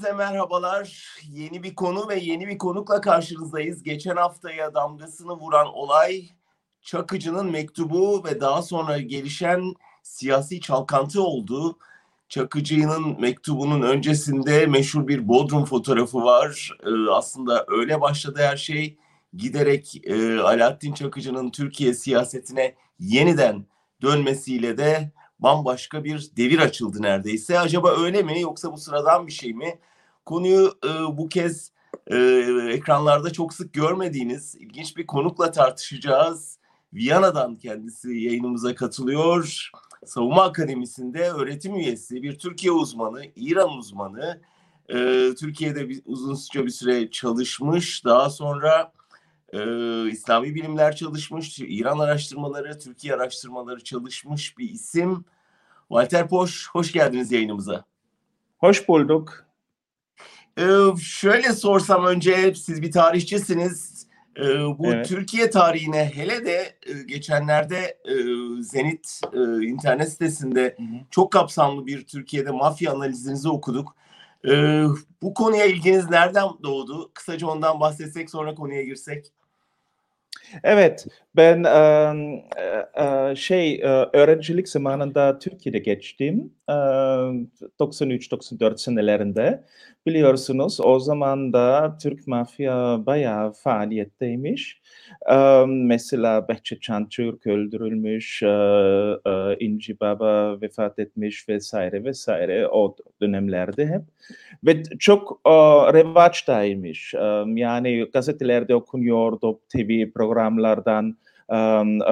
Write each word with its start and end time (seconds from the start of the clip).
Herkese 0.00 0.16
merhabalar. 0.16 1.08
Yeni 1.28 1.62
bir 1.62 1.74
konu 1.74 2.08
ve 2.08 2.18
yeni 2.18 2.48
bir 2.48 2.58
konukla 2.58 3.00
karşınızdayız. 3.00 3.82
Geçen 3.82 4.16
haftaya 4.16 4.74
damgasını 4.74 5.32
vuran 5.32 5.66
olay 5.66 6.28
Çakıcı'nın 6.82 7.50
mektubu 7.50 8.24
ve 8.24 8.40
daha 8.40 8.62
sonra 8.62 8.98
gelişen 8.98 9.74
siyasi 10.02 10.60
çalkantı 10.60 11.22
oldu. 11.22 11.78
Çakıcı'nın 12.28 13.20
mektubunun 13.20 13.82
öncesinde 13.82 14.66
meşhur 14.66 15.08
bir 15.08 15.28
Bodrum 15.28 15.64
fotoğrafı 15.64 16.18
var. 16.18 16.70
Ee, 16.86 17.10
aslında 17.10 17.64
öyle 17.68 18.00
başladı 18.00 18.38
her 18.42 18.56
şey. 18.56 18.98
Giderek 19.34 20.06
e, 20.06 20.40
Alaaddin 20.40 20.92
Çakıcı'nın 20.92 21.50
Türkiye 21.50 21.94
siyasetine 21.94 22.74
yeniden 22.98 23.66
dönmesiyle 24.02 24.78
de 24.78 25.12
bambaşka 25.40 26.04
bir 26.04 26.30
devir 26.36 26.58
açıldı 26.58 27.02
neredeyse. 27.02 27.58
Acaba 27.58 27.96
öyle 28.00 28.22
mi 28.22 28.40
yoksa 28.40 28.72
bu 28.72 28.76
sıradan 28.76 29.26
bir 29.26 29.32
şey 29.32 29.54
mi? 29.54 29.78
Konuyu 30.26 30.78
e, 30.84 31.16
bu 31.18 31.28
kez 31.28 31.72
e, 32.06 32.16
ekranlarda 32.70 33.32
çok 33.32 33.54
sık 33.54 33.72
görmediğiniz 33.72 34.54
ilginç 34.54 34.96
bir 34.96 35.06
konukla 35.06 35.50
tartışacağız. 35.50 36.58
Viyana'dan 36.92 37.56
kendisi 37.56 38.08
yayınımıza 38.14 38.74
katılıyor. 38.74 39.70
Savunma 40.06 40.42
Akademisi'nde 40.42 41.30
öğretim 41.30 41.74
üyesi, 41.74 42.22
bir 42.22 42.38
Türkiye 42.38 42.72
uzmanı, 42.72 43.24
İran 43.36 43.70
uzmanı. 43.70 44.40
E, 44.88 45.28
Türkiye'de 45.38 45.88
bir, 45.88 46.02
uzunca 46.04 46.64
bir 46.64 46.70
süre 46.70 47.10
çalışmış. 47.10 48.04
Daha 48.04 48.30
sonra 48.30 48.92
e, 49.52 49.60
İslami 50.10 50.54
bilimler 50.54 50.96
çalışmış, 50.96 51.58
İran 51.58 51.98
araştırmaları, 51.98 52.78
Türkiye 52.78 53.14
araştırmaları 53.14 53.84
çalışmış 53.84 54.58
bir 54.58 54.70
isim. 54.70 55.24
Walter 55.88 56.28
Poş, 56.28 56.68
hoş 56.68 56.92
geldiniz 56.92 57.32
yayınımıza. 57.32 57.84
Hoş 58.58 58.88
bulduk. 58.88 59.44
Ee, 60.58 60.64
şöyle 61.00 61.52
sorsam 61.52 62.06
önce 62.06 62.54
siz 62.54 62.82
bir 62.82 62.92
tarihçisiniz. 62.92 64.06
Ee, 64.36 64.42
bu 64.78 64.86
evet. 64.86 65.08
Türkiye 65.08 65.50
tarihine 65.50 66.10
hele 66.14 66.46
de 66.46 66.76
e, 66.86 66.92
geçenlerde 67.02 67.98
e, 68.04 68.14
Zenit 68.62 69.20
e, 69.32 69.66
internet 69.66 70.12
sitesinde 70.12 70.76
hı 70.78 70.82
hı. 70.82 70.98
çok 71.10 71.32
kapsamlı 71.32 71.86
bir 71.86 72.06
Türkiye'de 72.06 72.50
mafya 72.50 72.92
analizinizi 72.92 73.48
okuduk. 73.48 73.96
Ee, 74.44 74.84
bu 75.22 75.34
konuya 75.34 75.64
ilginiz 75.66 76.10
nereden 76.10 76.48
doğdu? 76.62 77.10
Kısaca 77.14 77.46
ondan 77.46 77.80
bahsetsek 77.80 78.30
sonra 78.30 78.54
konuya 78.54 78.82
girsek. 78.82 79.32
Evet, 80.64 81.06
ben 81.36 81.64
e, 81.64 82.44
e, 82.94 83.36
şey 83.36 83.74
e, 83.74 83.86
öğrencilik 84.12 84.68
zamanında 84.68 85.38
Türkiye'de 85.38 85.78
geçtim. 85.78 86.52
E, 86.68 86.72
93-94 87.78 88.78
senelerinde 88.78 89.64
biliyorsunuz 90.06 90.80
o 90.80 90.98
zaman 91.00 91.52
da 91.52 91.96
Türk 92.02 92.26
mafya 92.26 93.06
bayağı 93.06 93.52
faaliyetteymiş. 93.52 94.80
E, 95.30 95.64
mesela 95.66 96.48
Behçet 96.48 96.82
Çantürk 96.82 97.46
öldürülmüş, 97.46 98.42
e, 98.42 98.46
e, 98.46 99.56
İnci 99.60 100.00
Baba 100.00 100.60
vefat 100.60 100.98
etmiş 100.98 101.48
vesaire 101.48 102.04
vesaire 102.04 102.68
o 102.68 102.96
dönemlerde 103.20 103.86
hep. 103.86 104.02
Ve 104.64 104.82
çok 104.98 105.40
e, 105.46 105.50
revaçtaymış. 105.92 107.14
E, 107.14 107.44
yani 107.46 108.06
gazetelerde 108.12 108.74
okunuyordu, 108.74 109.60
TV 109.68 110.10
programlardan 110.14 111.16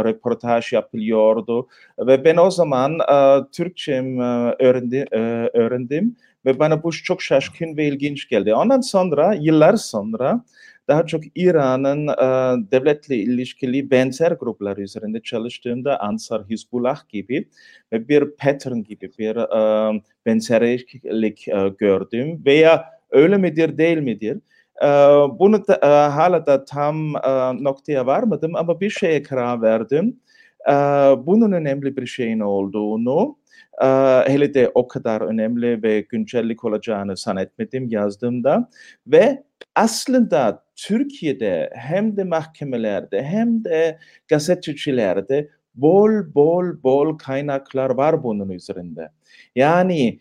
röportaj 0.05 0.73
yapılıyordu. 0.73 1.69
Ve 1.98 2.25
ben 2.25 2.37
o 2.37 2.51
zaman 2.51 2.98
uh, 2.98 3.45
Türkçem 3.53 4.19
öğrendi, 4.59 5.05
uh, 5.13 5.61
öğrendim 5.61 6.17
ve 6.47 6.59
bana 6.59 6.83
bu 6.83 6.93
çok 6.93 7.23
şaşkın 7.23 7.77
ve 7.77 7.87
ilginç 7.87 8.29
geldi. 8.29 8.55
Ondan 8.55 8.81
sonra, 8.81 9.35
yıllar 9.41 9.77
sonra 9.77 10.45
daha 10.89 11.06
çok 11.06 11.23
İran'ın 11.34 12.09
e, 12.09 12.70
devletle 12.70 13.17
ilişkili 13.17 13.91
benzer 13.91 14.33
gruplar 14.33 14.77
üzerinde 14.77 15.20
çalıştığımda 15.20 16.01
Ansar 16.01 16.45
Hizbullah 16.45 17.08
gibi 17.08 17.48
bir 17.92 18.36
pattern 18.36 18.79
gibi 18.79 19.11
bir 19.19 19.36
e, 19.36 20.02
benzerlik 20.27 21.48
e, 21.48 21.69
gördüm 21.79 22.42
veya 22.47 22.85
öyle 23.11 23.36
midir 23.36 23.79
değil 23.79 23.98
midir? 23.98 24.39
E, 24.83 24.86
bunu 25.39 25.67
da, 25.67 25.74
e, 25.74 26.11
hala 26.11 26.47
da 26.47 26.64
tam 26.64 27.17
e, 27.17 27.64
noktaya 27.64 28.07
varmadım 28.07 28.57
ama 28.57 28.80
bir 28.80 28.91
şeye 28.91 29.23
karar 29.23 29.63
verdim. 29.63 30.20
E, 30.68 30.73
bunun 31.27 31.53
önemli 31.53 31.97
bir 31.97 32.07
şeyin 32.07 32.41
olduğunu 32.41 33.36
e, 33.83 33.86
hele 34.27 34.55
de 34.55 34.70
o 34.74 34.89
kadar 34.89 35.20
önemli 35.20 35.83
ve 35.83 36.01
güncellik 36.01 36.64
olacağını 36.64 37.17
zannetmedim 37.17 37.89
yazdığımda 37.89 38.68
ve 39.07 39.42
aslında 39.77 40.64
Türkiye'de 40.77 41.70
hem 41.77 42.19
de 42.19 42.25
mahkemelerde 42.25 43.25
hem 43.25 43.64
de 43.64 43.98
gazetecilerde 44.29 45.51
bol 45.77 46.11
bol 46.37 46.83
bol 46.85 47.19
kaynaklar 47.19 47.91
var 47.91 48.25
bunun 48.25 48.51
üzerinde. 48.51 49.11
Yani 49.57 50.20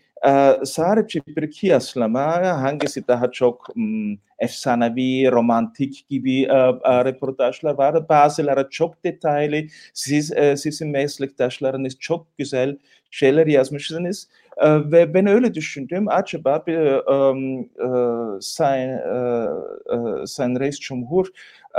sadece 0.64 1.22
bir 1.28 1.52
kıyaslama 1.52 2.62
hangisi 2.62 3.08
daha 3.08 3.32
çok 3.32 3.70
um, 3.76 4.18
efsanevi, 4.40 5.32
romantik 5.32 6.10
gibi 6.10 6.42
e, 6.42 6.58
e, 6.84 7.06
reportajlar 7.06 7.74
var. 7.74 8.10
Bazıları 8.10 8.68
çok 8.70 9.04
detaylı. 9.04 9.68
Siz, 9.94 10.32
e, 10.32 10.58
sizin 10.58 10.90
meslektaşlarınız 10.90 12.00
çok 12.00 12.38
güzel 12.38 12.78
şeyler 13.12 13.48
yazmışsınız. 13.48 14.28
E, 14.58 14.92
ve 14.92 15.14
ben 15.14 15.28
öyle 15.28 15.54
düşündüm. 15.54 16.06
Acaba 16.10 16.64
bir 16.68 17.08
um, 17.12 17.60
e, 17.60 18.42
Sayın, 18.42 18.90
e, 18.90 19.48
e, 19.94 20.26
Sayın 20.26 20.60
Reis 20.60 20.80
Cumhur 20.80 21.28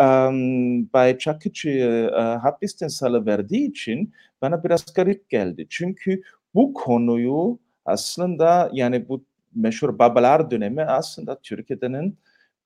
um, 0.01 0.93
Bay 0.93 1.19
Çakıcı'yı 1.19 2.11
e, 2.17 2.21
hapisten 2.21 2.89
salıverdiği 2.89 3.71
için 3.71 4.13
bana 4.43 4.65
biraz 4.65 4.95
garip 4.95 5.31
geldi. 5.31 5.67
Çünkü 5.71 6.23
bu 6.55 6.75
konuyu 6.75 7.59
aslında 7.87 8.71
yani 8.73 9.09
bu 9.09 9.25
meşhur 9.55 9.99
babalar 9.99 10.51
dönemi 10.51 10.83
aslında 10.83 11.41
Türkiye'nin 11.41 12.19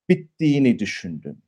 bittiğini 0.09 0.79
düşündüm. 0.79 1.43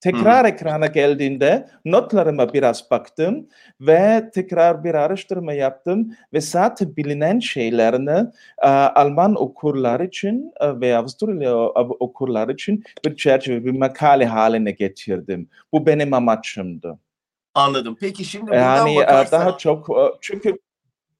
Tekrar 0.00 0.46
hmm. 0.46 0.54
ekrana 0.54 0.86
geldiğinde 0.86 1.68
notlarıma 1.84 2.52
biraz 2.52 2.90
baktım 2.90 3.48
ve 3.80 4.30
tekrar 4.34 4.84
bir 4.84 4.94
araştırma 4.94 5.52
yaptım 5.52 6.14
ve 6.32 6.40
zaten 6.40 6.96
bilinen 6.96 7.38
şeylerini 7.38 8.30
e, 8.62 8.68
Alman 8.68 9.42
okurlar 9.42 10.00
için 10.00 10.52
e, 10.60 10.80
ve 10.80 10.96
Avusturya 10.96 11.56
okurlar 11.56 12.48
için 12.48 12.84
bir 13.04 13.16
çerçeve, 13.16 13.64
bir 13.64 13.78
makale 13.78 14.26
haline 14.26 14.70
getirdim. 14.70 15.48
Bu 15.72 15.86
benim 15.86 16.14
amaçımdı. 16.14 16.98
Anladım. 17.54 17.96
Peki 18.00 18.24
şimdi 18.24 18.54
yani, 18.54 18.96
bakarsan... 18.96 19.40
daha 19.40 19.58
çok 19.58 19.88
çünkü 20.20 20.58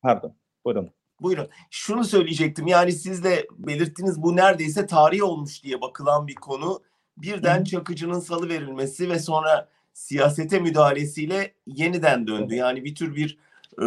pardon 0.03 0.34
buyurun. 0.65 0.91
Buyurun. 1.22 1.48
Şunu 1.70 2.04
söyleyecektim. 2.04 2.66
Yani 2.66 2.92
siz 2.92 3.24
de 3.24 3.46
belirttiniz 3.58 4.22
bu 4.22 4.36
neredeyse 4.36 4.86
tarih 4.86 5.24
olmuş 5.24 5.62
diye 5.62 5.80
bakılan 5.80 6.26
bir 6.26 6.34
konu. 6.34 6.82
Birden 7.16 7.60
Hı. 7.60 7.64
Çakıcı'nın 7.64 8.20
salı 8.20 8.48
verilmesi 8.48 9.10
ve 9.10 9.18
sonra 9.18 9.68
siyasete 9.94 10.60
müdahalesiyle 10.60 11.54
yeniden 11.66 12.26
döndü. 12.26 12.54
Yani 12.54 12.84
bir 12.84 12.94
tür 12.94 13.16
bir 13.16 13.38
e, 13.72 13.86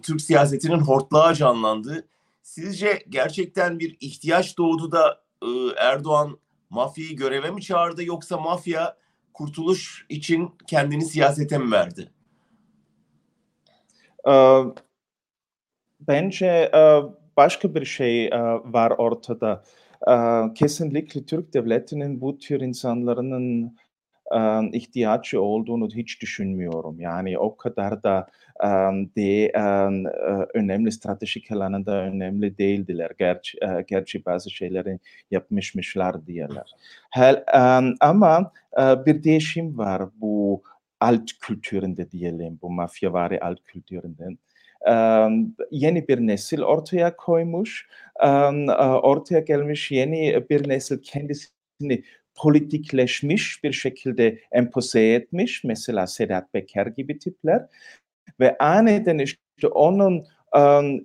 Türk 0.00 0.20
siyasetinin 0.20 0.78
hortlağı 0.78 1.34
canlandı. 1.34 2.08
Sizce 2.42 3.04
gerçekten 3.08 3.78
bir 3.78 3.96
ihtiyaç 4.00 4.58
doğdu 4.58 4.92
da 4.92 5.22
e, 5.42 5.48
Erdoğan 5.76 6.38
mafyayı 6.70 7.16
göreve 7.16 7.50
mi 7.50 7.62
çağırdı 7.62 8.04
yoksa 8.04 8.36
mafya 8.36 8.96
kurtuluş 9.34 10.06
için 10.08 10.50
kendini 10.66 11.04
siyasete 11.04 11.58
mi 11.58 11.72
verdi? 11.72 12.10
Bence 16.00 16.70
başka 17.36 17.74
bir 17.74 17.84
şey 17.84 18.30
var 18.64 18.90
ortada. 18.98 19.62
Kesinlikle 20.54 21.24
Türk 21.24 21.54
devletinin 21.54 22.20
bu 22.20 22.38
tür 22.38 22.60
insanların 22.60 23.76
ihtiyacı 24.72 25.42
olduğunu 25.42 25.88
hiç 25.88 26.22
düşünmüyorum. 26.22 27.00
Yani 27.00 27.38
o 27.38 27.56
kadar 27.56 28.02
da 28.02 28.26
de 29.16 29.52
önemli 30.54 30.92
stratejik 30.92 31.52
alanında 31.52 32.02
önemli 32.02 32.58
değildiler. 32.58 33.10
Gerçi, 33.18 33.58
gerçi 33.86 34.24
bazı 34.24 34.50
şeyleri 34.50 34.98
yapmışmışlar 35.30 36.26
diyorlar. 36.26 36.70
Ama 38.00 38.52
bir 38.78 39.24
değişim 39.24 39.78
var 39.78 40.02
bu 40.14 40.62
alt 41.00 41.30
kültüründe 41.40 42.10
diyelim, 42.10 42.58
bu 42.62 42.70
mafyavari 42.70 43.40
alt 43.40 43.58
kültüründen 43.64 44.38
yeni 45.70 46.08
bir 46.08 46.18
nesil 46.18 46.62
ortaya 46.62 47.16
koymuş, 47.16 47.88
ortaya 49.02 49.40
gelmiş 49.40 49.90
yeni 49.90 50.44
bir 50.50 50.68
nesil 50.68 51.02
kendisini 51.02 52.04
politikleşmiş 52.34 53.64
bir 53.64 53.72
şekilde 53.72 54.38
empoze 54.52 55.12
etmiş. 55.12 55.64
Mesela 55.64 56.06
Sedat 56.06 56.52
Peker 56.52 56.86
gibi 56.86 57.18
tipler. 57.18 57.66
Ve 58.40 58.58
aniden 58.58 59.18
işte 59.18 59.68
onun 59.68 60.24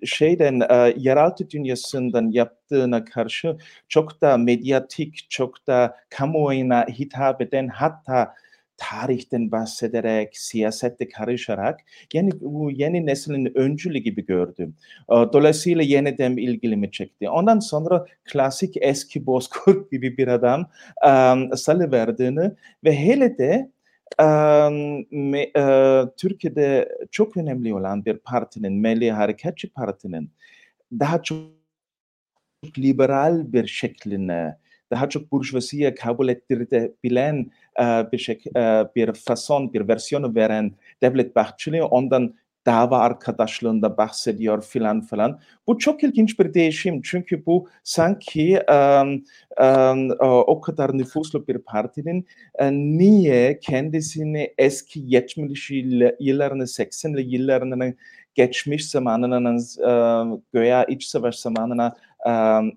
şeyden 0.06 0.62
yeraltı 0.98 1.50
dünyasından 1.50 2.32
yaptığına 2.32 3.06
karşı 3.06 3.58
çok 3.88 4.22
da 4.22 4.38
medyatik, 4.38 5.26
çok 5.30 5.68
da 5.68 5.98
kamuoyuna 6.10 6.86
hitap 6.86 7.42
eden 7.42 7.68
hatta 7.68 8.34
tarihten 8.90 9.52
bahsederek, 9.52 10.38
siyasette 10.38 11.10
karışarak 11.10 11.80
yeni, 12.14 12.32
bu 12.42 12.72
yeni 12.72 13.06
neslin 13.06 13.58
öncülü 13.58 13.98
gibi 13.98 14.26
gördüm. 14.26 14.76
Dolayısıyla 15.10 15.84
yeniden 15.84 16.38
ilgilimi 16.38 16.92
çekti. 16.92 17.30
Ondan 17.30 17.60
sonra 17.60 18.06
klasik 18.26 18.78
eski 18.82 19.26
bozkurt 19.26 19.92
gibi 19.92 20.18
bir 20.18 20.28
adam 20.28 20.70
um, 21.06 21.58
salıverdiğini 21.58 22.52
ve 22.84 22.96
hele 22.96 23.38
de 23.38 23.72
um, 24.22 25.00
uh, 25.34 26.10
Türkiye'de 26.18 26.98
çok 27.12 27.38
önemli 27.38 27.74
olan 27.74 28.06
bir 28.06 28.18
partinin, 28.18 28.74
Milli 28.74 29.12
Hareketçi 29.12 29.70
Parti'nin 29.70 30.32
daha 31.00 31.24
çok 31.24 31.38
liberal 32.78 33.54
bir 33.54 33.68
şekline 33.68 34.58
daha 34.94 35.10
çok 35.10 35.32
burjuvaziye 35.32 35.96
kabul 35.96 36.28
ettirebilen 36.28 37.52
e, 37.80 37.84
bir, 38.12 38.18
şey, 38.18 38.42
e, 38.56 38.86
bir 38.96 39.14
fason, 39.14 39.74
bir 39.74 39.88
versiyonu 39.88 40.36
veren 40.36 40.72
Devlet 41.02 41.36
Bahçeli 41.36 41.84
ondan 41.84 42.34
dava 42.66 42.98
arkadaşlığında 42.98 43.98
bahsediyor 43.98 44.64
filan 44.64 45.02
filan. 45.02 45.40
Bu 45.68 45.78
çok 45.78 46.04
ilginç 46.04 46.40
bir 46.40 46.54
değişim 46.54 47.02
çünkü 47.02 47.46
bu 47.46 47.70
sanki 47.84 48.60
um, 48.72 49.24
um, 49.62 50.12
o 50.20 50.62
kadar 50.62 50.98
nüfuslu 50.98 51.48
bir 51.48 51.58
partinin 51.58 52.26
uh, 52.62 52.70
niye 52.72 53.60
kendisini 53.60 54.54
eski 54.58 55.00
70'li 55.00 56.16
yıllarını 56.20 56.64
80'li 56.64 57.36
yıllarını 57.36 57.94
geçmiş 58.36 58.90
zamanının 58.90 59.56
uh, 59.56 60.40
göya 60.54 60.84
iç 60.84 61.06
savaş 61.06 61.36
zamanına 61.36 61.96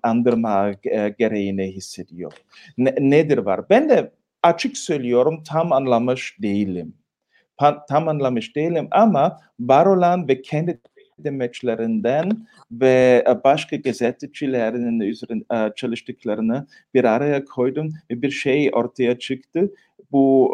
andırma 0.03 0.71
gereğini 1.19 1.71
hissediyor. 1.71 2.33
Ne, 2.77 2.95
nedir 2.99 3.37
var? 3.37 3.69
Ben 3.69 3.89
de 3.89 4.11
açık 4.43 4.77
söylüyorum 4.77 5.43
tam 5.43 5.73
anlamış 5.73 6.37
değilim 6.41 6.93
tam 7.89 8.07
anlamış 8.07 8.55
değilim 8.55 8.87
ama 8.91 9.39
var 9.59 9.85
olan 9.85 10.27
ve 10.27 10.41
kendi 10.41 10.79
demeçlerinden 11.19 12.47
ve 12.71 13.25
başka 13.43 13.75
gazetecilerin 13.75 14.99
üzerinde 14.99 15.73
çalıştıklarını 15.75 16.67
bir 16.93 17.03
araya 17.03 17.45
koydum 17.45 17.93
ve 18.11 18.21
bir 18.21 18.31
şey 18.31 18.71
ortaya 18.73 19.19
çıktı. 19.19 19.71
Bu 20.11 20.51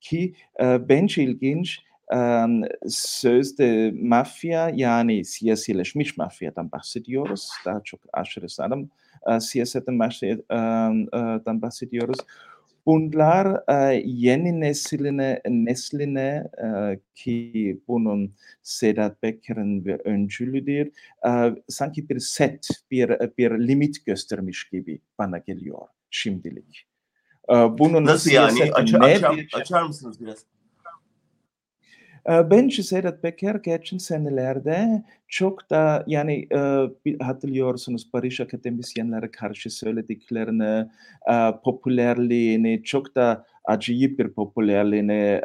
ki 0.00 0.34
bence 0.60 1.22
ilginç 1.22 1.78
sözde 2.88 3.94
mafya 4.02 4.72
yani 4.74 5.24
siyasileşmiş 5.24 6.16
mafyadan 6.16 6.72
bahsediyoruz. 6.72 7.50
Daha 7.64 7.80
çok 7.84 8.00
aşırı 8.12 8.48
sanırım 8.48 8.90
uh, 9.26 9.38
siyasetten 9.38 9.92
um, 9.92 11.62
bahsediyoruz. 11.62 12.18
Bunlar 12.86 13.62
e, 13.68 14.02
yeni 14.04 14.60
nesline 14.60 15.40
nesline 15.48 16.50
e, 16.64 17.00
ki 17.14 17.80
bunun 17.88 18.34
Sedat 18.62 19.22
Peker'in 19.22 19.84
bir 19.84 20.00
öncülüdür. 20.00 20.90
E, 21.26 21.54
sanki 21.68 22.08
bir 22.08 22.18
set, 22.18 22.68
bir 22.90 23.08
bir 23.38 23.50
limit 23.50 24.06
göstermiş 24.06 24.64
gibi 24.64 25.00
bana 25.18 25.38
geliyor 25.38 25.78
şimdilik. 26.10 26.86
E, 27.50 27.54
bunun 27.54 28.04
Nasıl 28.04 28.30
yani? 28.30 28.72
Aç, 28.72 28.94
açar, 28.94 29.46
açar 29.54 29.82
mısınız 29.82 30.20
biraz? 30.20 30.44
Bence 32.28 32.82
Sedat 32.82 33.22
Peker 33.22 33.54
geçen 33.54 33.98
senelerde 33.98 35.02
çok 35.28 35.70
da 35.70 36.04
yani 36.06 36.48
hatırlıyorsunuz 37.20 38.12
Barış 38.12 38.40
akademisyenlere 38.40 39.30
karşı 39.30 39.70
söylediklerini, 39.70 40.88
popülerliğini 41.64 42.82
çok 42.84 43.14
da 43.16 43.46
acayip 43.64 44.18
bir 44.18 44.28
popülerliğini 44.28 45.40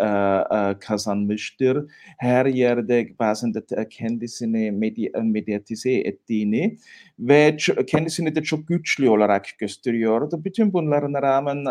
kazanmıştır. 0.80 1.92
Her 2.18 2.46
yerde 2.46 3.10
bazen 3.20 3.54
de 3.54 3.90
kendisini 3.90 4.72
medya, 4.72 5.22
medyatize 5.24 5.92
ettiğini 5.92 6.78
ve 7.20 7.58
kendisini 7.88 8.36
de 8.36 8.44
çok 8.44 8.68
güçlü 8.68 9.10
olarak 9.10 9.46
gösteriyordu. 9.60 10.42
Bütün 10.46 10.74
bunların 10.74 11.22
rağmen 11.22 11.66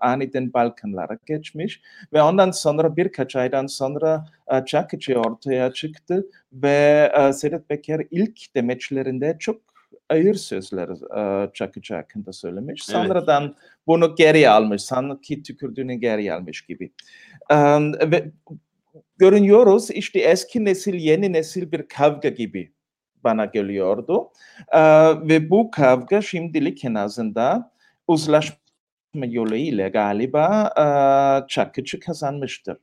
aniden 0.00 0.52
Balkanlara 0.52 1.18
geçmiş 1.26 1.80
ve 2.12 2.22
ondan 2.22 2.50
sonra 2.50 2.96
birkaç 2.96 3.36
aydan 3.36 3.66
sonra 3.66 4.24
Çakıcı 4.66 5.14
ortaya 5.14 5.72
çıktı 5.72 6.26
ve 6.52 7.12
Sedat 7.34 7.68
Peker 7.68 8.06
ilk 8.10 8.54
demeçlerinde 8.56 9.36
çok 9.38 9.71
ayır 10.10 10.34
sözler 10.34 10.88
Çakıcı 11.54 11.94
hakkında 11.94 12.32
söylemiş. 12.32 12.88
Evet. 12.90 13.02
Sonradan 13.02 13.56
bunu 13.86 14.14
geri 14.14 14.48
almış. 14.48 14.82
Sanki 14.82 15.42
tükürdüğünü 15.42 15.94
geri 15.94 16.32
almış 16.32 16.62
gibi. 16.62 16.92
Ve 18.10 18.30
görünüyoruz 19.16 19.90
işte 19.90 20.20
eski 20.20 20.64
nesil 20.64 20.94
yeni 20.94 21.32
nesil 21.32 21.72
bir 21.72 21.88
kavga 21.88 22.28
gibi 22.28 22.72
bana 23.24 23.44
geliyordu. 23.44 24.30
Ve 25.28 25.50
bu 25.50 25.70
kavga 25.70 26.22
şimdilik 26.22 26.84
en 26.84 26.94
azından 26.94 27.72
uzlaşma 28.08 28.56
yoluyla 29.14 29.88
galiba 29.88 31.44
Çakıcı 31.48 32.00
kazanmıştır. 32.00 32.78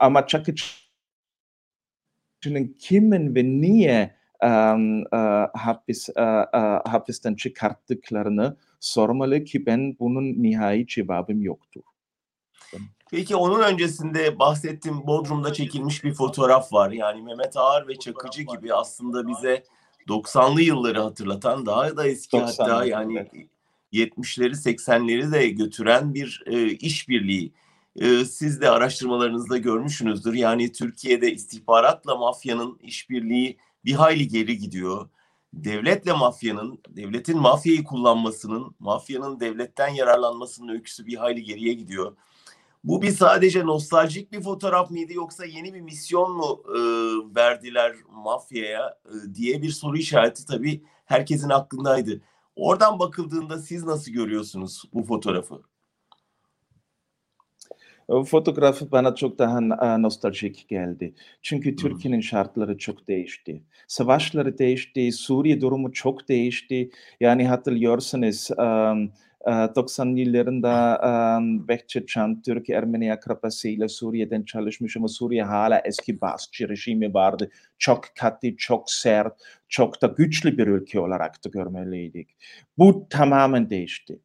Ama 0.00 0.26
Çakıcı'nın 0.26 0.66
kimin 2.78 3.34
ve 3.34 3.44
niye 3.44 4.19
um, 4.44 5.00
uh, 5.00 5.48
hapis, 5.54 6.08
uh, 6.08 6.44
uh, 6.54 6.92
hapisten 6.92 7.34
çıkarttıklarını 7.34 8.56
sormalı 8.80 9.44
ki 9.44 9.66
ben 9.66 9.96
bunun 10.00 10.42
nihai 10.42 10.86
cevabım 10.86 11.42
yoktur. 11.42 11.82
Peki 13.10 13.36
onun 13.36 13.60
öncesinde 13.60 14.38
bahsettiğim 14.38 15.06
Bodrum'da 15.06 15.52
çekilmiş 15.52 16.04
bir 16.04 16.14
fotoğraf 16.14 16.72
var. 16.72 16.90
Yani 16.90 17.22
Mehmet 17.22 17.56
Ağar 17.56 17.88
ve 17.88 17.96
Çakıcı 17.96 18.42
gibi 18.42 18.74
aslında 18.74 19.28
bize 19.28 19.64
90'lı 20.08 20.62
yılları 20.62 21.00
hatırlatan 21.00 21.66
daha 21.66 21.96
da 21.96 22.06
eski 22.06 22.38
hatta 22.38 22.84
yani 22.84 23.18
evet. 23.18 23.48
70'leri 23.92 24.52
80'leri 24.52 25.32
de 25.32 25.48
götüren 25.48 26.14
bir 26.14 26.42
e, 26.46 26.66
işbirliği. 26.66 27.52
E, 27.96 28.24
siz 28.24 28.60
de 28.60 28.70
araştırmalarınızda 28.70 29.58
görmüşsünüzdür. 29.58 30.34
Yani 30.34 30.72
Türkiye'de 30.72 31.32
istihbaratla 31.32 32.16
mafyanın 32.16 32.78
işbirliği 32.82 33.58
bir 33.84 33.92
hayli 33.92 34.28
geri 34.28 34.58
gidiyor. 34.58 35.08
Devletle 35.52 36.12
mafyanın, 36.12 36.80
devletin 36.88 37.38
mafyayı 37.38 37.84
kullanmasının, 37.84 38.74
mafyanın 38.78 39.40
devletten 39.40 39.88
yararlanmasının 39.88 40.68
öyküsü 40.68 41.06
bir 41.06 41.16
hayli 41.16 41.42
geriye 41.44 41.74
gidiyor. 41.74 42.16
Bu 42.84 43.02
bir 43.02 43.10
sadece 43.10 43.66
nostaljik 43.66 44.32
bir 44.32 44.40
fotoğraf 44.40 44.90
mıydı 44.90 45.12
yoksa 45.12 45.44
yeni 45.44 45.74
bir 45.74 45.80
misyon 45.80 46.32
mu 46.32 46.62
e, 46.68 46.78
verdiler 47.36 47.96
mafyaya 48.08 48.98
e, 49.06 49.34
diye 49.34 49.62
bir 49.62 49.70
soru 49.70 49.98
işareti 49.98 50.46
tabii 50.46 50.82
herkesin 51.04 51.48
aklındaydı. 51.48 52.20
Oradan 52.56 52.98
bakıldığında 52.98 53.58
siz 53.58 53.84
nasıl 53.84 54.12
görüyorsunuz 54.12 54.82
bu 54.92 55.02
fotoğrafı? 55.02 55.62
Fotoğrafı 58.26 58.90
bana 58.92 59.14
çok 59.14 59.38
daha 59.38 59.60
nostaljik 59.98 60.68
geldi. 60.68 61.14
Çünkü 61.42 61.76
Türkiye'nin 61.76 62.20
şartları 62.20 62.78
çok 62.78 63.08
değişti. 63.08 63.62
Savaşları 63.88 64.58
değişti, 64.58 65.12
Suriye 65.12 65.60
durumu 65.60 65.92
çok 65.92 66.28
değişti. 66.28 66.90
Yani 67.20 67.48
hatırlıyorsanız 67.48 68.50
um, 68.58 69.12
90 69.46 70.16
yıllarında 70.16 71.00
Behçet 71.68 72.08
Can, 72.08 72.42
Türk 72.42 72.70
Ermeni 72.70 73.12
akrabasıyla 73.12 73.88
Suriye'den 73.88 74.42
çalışmış 74.42 74.96
ama 74.96 75.08
Suriye 75.08 75.42
hala 75.42 75.82
eski 75.84 76.20
Basçı 76.20 76.68
rejimi 76.68 77.14
vardı. 77.14 77.50
Çok 77.78 78.04
katı, 78.18 78.56
çok 78.56 78.90
sert, 78.90 79.32
çok 79.68 80.02
da 80.02 80.06
güçlü 80.06 80.58
bir 80.58 80.66
ülke 80.66 81.00
olarak 81.00 81.44
da 81.44 81.48
görmeliydik. 81.48 82.28
Bu 82.78 83.06
tamamen 83.10 83.70
değişti. 83.70 84.18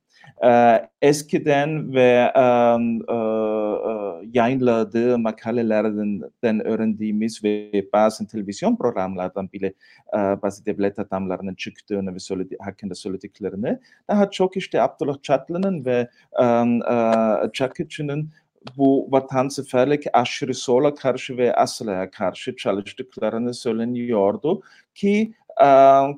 Ee, 0.45 0.89
eskiden 1.01 1.93
ve 1.93 2.31
um, 2.35 2.99
uh, 2.99 4.35
yayınladığı 4.35 5.19
makalelerden 5.19 6.65
öğrendiğimiz 6.65 7.43
ve 7.43 7.85
bazı 7.93 8.27
televizyon 8.27 8.75
programlardan 8.75 9.49
bile 9.53 9.73
uh, 10.13 10.41
bazı 10.41 10.65
devlet 10.65 10.99
adamlarının 10.99 11.55
çıktığını 11.55 12.15
ve 12.15 12.19
söyledi, 12.19 12.57
hakkında 12.59 12.95
söylediklerini 12.95 13.79
daha 14.09 14.31
çok 14.31 14.57
işte 14.57 14.81
Abdullah 14.81 15.21
Çatlı'nın 15.21 15.85
ve 15.85 16.09
um, 16.39 16.81
uh, 16.81 17.53
Çakıcı'nın 17.53 18.29
bu 18.77 19.11
vatanseverlik 19.11 20.03
aşırı 20.13 20.53
sola 20.53 20.95
karşı 20.95 21.37
ve 21.37 21.55
Asya'ya 21.55 22.11
karşı 22.11 22.55
çalıştıklarını 22.55 23.53
söyleniyordu 23.53 24.61
ki 24.95 25.33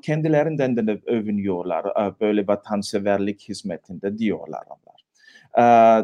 kendilerinden 0.02 0.86
de 0.86 1.00
övünüyorlar 1.06 1.84
böyle 2.20 2.46
vatanseverlik 2.46 3.48
hizmetinde 3.48 4.18
diyorlar 4.18 4.62
onlar. 4.66 5.04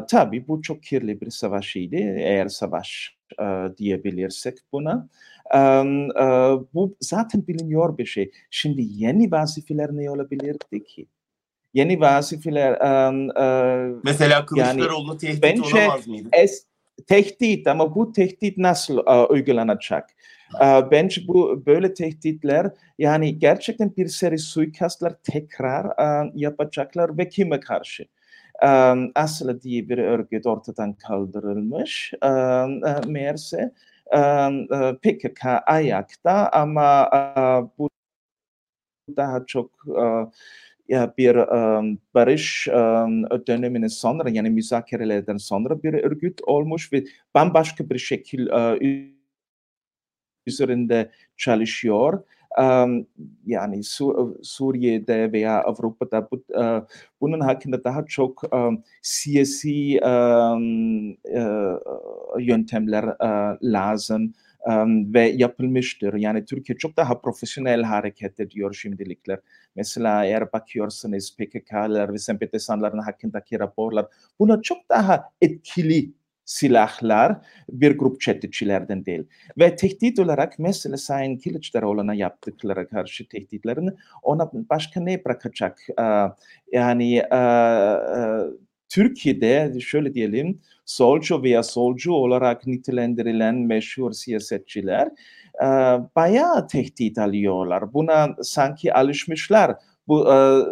tabii 0.07 0.47
bu 0.47 0.61
çok 0.61 0.83
kirli 0.83 1.21
bir 1.21 1.29
savaşıydı 1.29 1.95
eğer 1.95 2.47
savaş 2.47 3.17
diyebilirsek 3.77 4.57
buna. 4.71 5.09
Bu 6.73 6.95
zaten 7.01 7.47
biliniyor 7.47 7.97
bir 7.97 8.05
şey. 8.05 8.31
Şimdi 8.49 8.81
yeni 8.85 9.31
vazifeler 9.31 9.89
ne 9.91 10.09
olabilirdi 10.09 10.83
ki? 10.83 11.07
Yeni 11.73 11.99
vazifeler, 11.99 12.73
Mesela 14.03 14.33
yani 14.33 14.45
Kılıçdaroğlu'na 14.45 15.17
tehdit 15.17 15.43
bence 15.43 15.77
olamaz 15.77 16.07
mıydı? 16.07 16.29
es 16.31 16.65
tehdit 17.07 17.67
ama 17.67 17.95
bu 17.95 18.11
tehdit 18.11 18.57
nasıl, 18.57 18.99
uygulanacak? 19.29 20.09
Eee, 20.61 20.85
bence 20.91 21.21
bu 21.27 21.63
böyle 21.65 21.93
tehditler 21.93 22.67
yani 22.99 23.39
gerçekten 23.39 23.95
bir 23.97 24.07
seri 24.07 24.37
suikastlar 24.39 25.13
tekrar, 25.23 25.85
eee, 25.99 26.31
yapacaklar 26.35 27.17
ve 27.17 27.29
kime 27.29 27.59
karşı? 27.59 28.05
Emm, 28.63 29.11
Aslı 29.15 29.61
diye 29.61 29.89
bir 29.89 29.97
örgüt 29.97 30.47
ortadan 30.47 30.93
kaldırılmış, 30.93 32.13
emm, 32.23 32.83
eee, 32.85 32.95
meğerse. 33.07 33.71
Eee, 34.13 34.67
PKK 35.03 35.45
ayakta 35.67 36.49
ama, 36.53 37.09
bu 37.79 37.89
daha 39.17 39.45
çok, 39.45 39.71
ya 40.89 41.13
bir, 41.17 41.35
emm, 41.35 41.97
barış, 42.13 42.67
emm, 42.67 43.23
döneminin 43.47 43.87
sonra 43.87 44.29
yani 44.29 44.49
müzakerelerden 44.49 45.37
sonra 45.37 45.83
bir 45.83 45.93
örgüt 45.93 46.41
olmuş 46.47 46.93
ve 46.93 47.03
bambaşka 47.35 47.89
bir 47.89 47.97
şekil, 47.99 48.47
eee, 48.47 49.14
üzerinde 50.47 51.11
çalışıyor. 51.37 52.23
Emm, 52.59 53.05
yani 53.45 53.83
Su 53.83 54.37
Suriye'de 54.43 55.31
veya 55.31 55.63
Avrupa'da 55.63 56.27
bu 56.31 56.43
eee, 56.57 56.81
bunun 57.21 57.39
hakkında 57.39 57.83
daha 57.83 58.05
çok, 58.05 58.43
emm, 58.53 58.77
siyasi, 59.01 59.97
emm, 59.97 61.09
eee, 61.11 61.79
yöntemler, 62.39 63.03
eee, 63.21 63.57
lazım, 63.73 64.33
emm, 64.69 65.13
ve 65.13 65.21
yapılmıştır. 65.29 66.13
Yani 66.13 66.45
Türkiye 66.45 66.77
çok 66.77 66.97
daha 66.97 67.21
profesyonel 67.21 67.83
hareket 67.83 68.39
ediyor 68.39 68.73
şimdilikler. 68.73 69.39
Mesela 69.75 70.25
eğer 70.25 70.53
bakıyorsanız 70.53 71.35
PKK'lar 71.37 72.13
ve 72.13 72.17
sempatizanların 72.17 72.99
hakkındaki 72.99 73.59
raporlar, 73.59 74.05
bunlar 74.39 74.61
çok 74.61 74.77
daha 74.89 75.23
etkili 75.41 76.13
silahlar 76.45 77.37
bir 77.69 77.97
grup 77.97 78.21
çetecilerden 78.21 79.05
değil. 79.05 79.23
Ve 79.59 79.75
tehdit 79.75 80.19
olarak 80.19 80.59
mesela 80.59 80.97
Sayın 80.97 81.37
Kılıçdaroğlu'na 81.37 82.13
yaptıkları 82.13 82.87
karşı 82.89 83.27
tehditlerini 83.29 83.89
ona 84.23 84.51
başka 84.53 85.01
ne 85.01 85.25
bırakacak? 85.25 85.79
Eee, 85.99 86.27
yani, 86.71 87.11
eee, 87.13 87.23
eee, 87.31 88.39
Türkiye'de 88.89 89.79
şöyle 89.81 90.13
diyelim, 90.13 90.61
solcu 90.85 91.43
veya 91.43 91.63
solcu 91.63 92.11
olarak 92.13 92.67
nitelendirilen 92.67 93.55
meşhur 93.55 94.11
siyasetçiler, 94.11 95.07
eee, 95.61 95.99
bayağı 96.15 96.67
tehdit 96.67 97.17
alıyorlar. 97.17 97.93
Buna 97.93 98.35
sanki 98.43 98.93
alışmışlar. 98.93 99.75
Bu, 100.07 100.25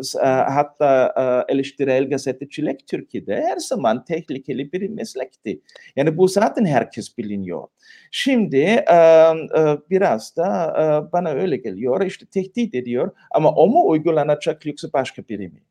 s 0.03 0.19
eee, 0.19 0.25
hatta, 0.29 1.13
eee, 1.17 1.55
eleştirel 1.55 2.09
gazetecilik 2.09 2.87
Türkiye'de 2.87 3.35
her 3.35 3.57
zaman 3.57 4.05
tehlikeli 4.05 4.71
bir 4.73 4.89
meslekti. 4.89 5.61
Yani 5.95 6.17
bu 6.17 6.27
zaten 6.27 6.65
herkes 6.65 7.17
biliniyor. 7.17 7.63
Şimdi, 8.11 8.57
emm, 8.57 9.37
eee, 9.55 9.77
biraz 9.89 10.37
da, 10.37 10.73
eee, 10.79 11.11
bana 11.13 11.29
öyle 11.29 11.57
geliyor, 11.57 12.05
işte 12.05 12.25
tehdit 12.25 12.75
ediyor 12.75 13.11
ama 13.31 13.51
o 13.55 13.67
mu 13.67 13.87
uygulanacak 13.89 14.65
yoksa 14.65 14.87
başka 14.93 15.21
biri 15.29 15.47
mi? 15.49 15.63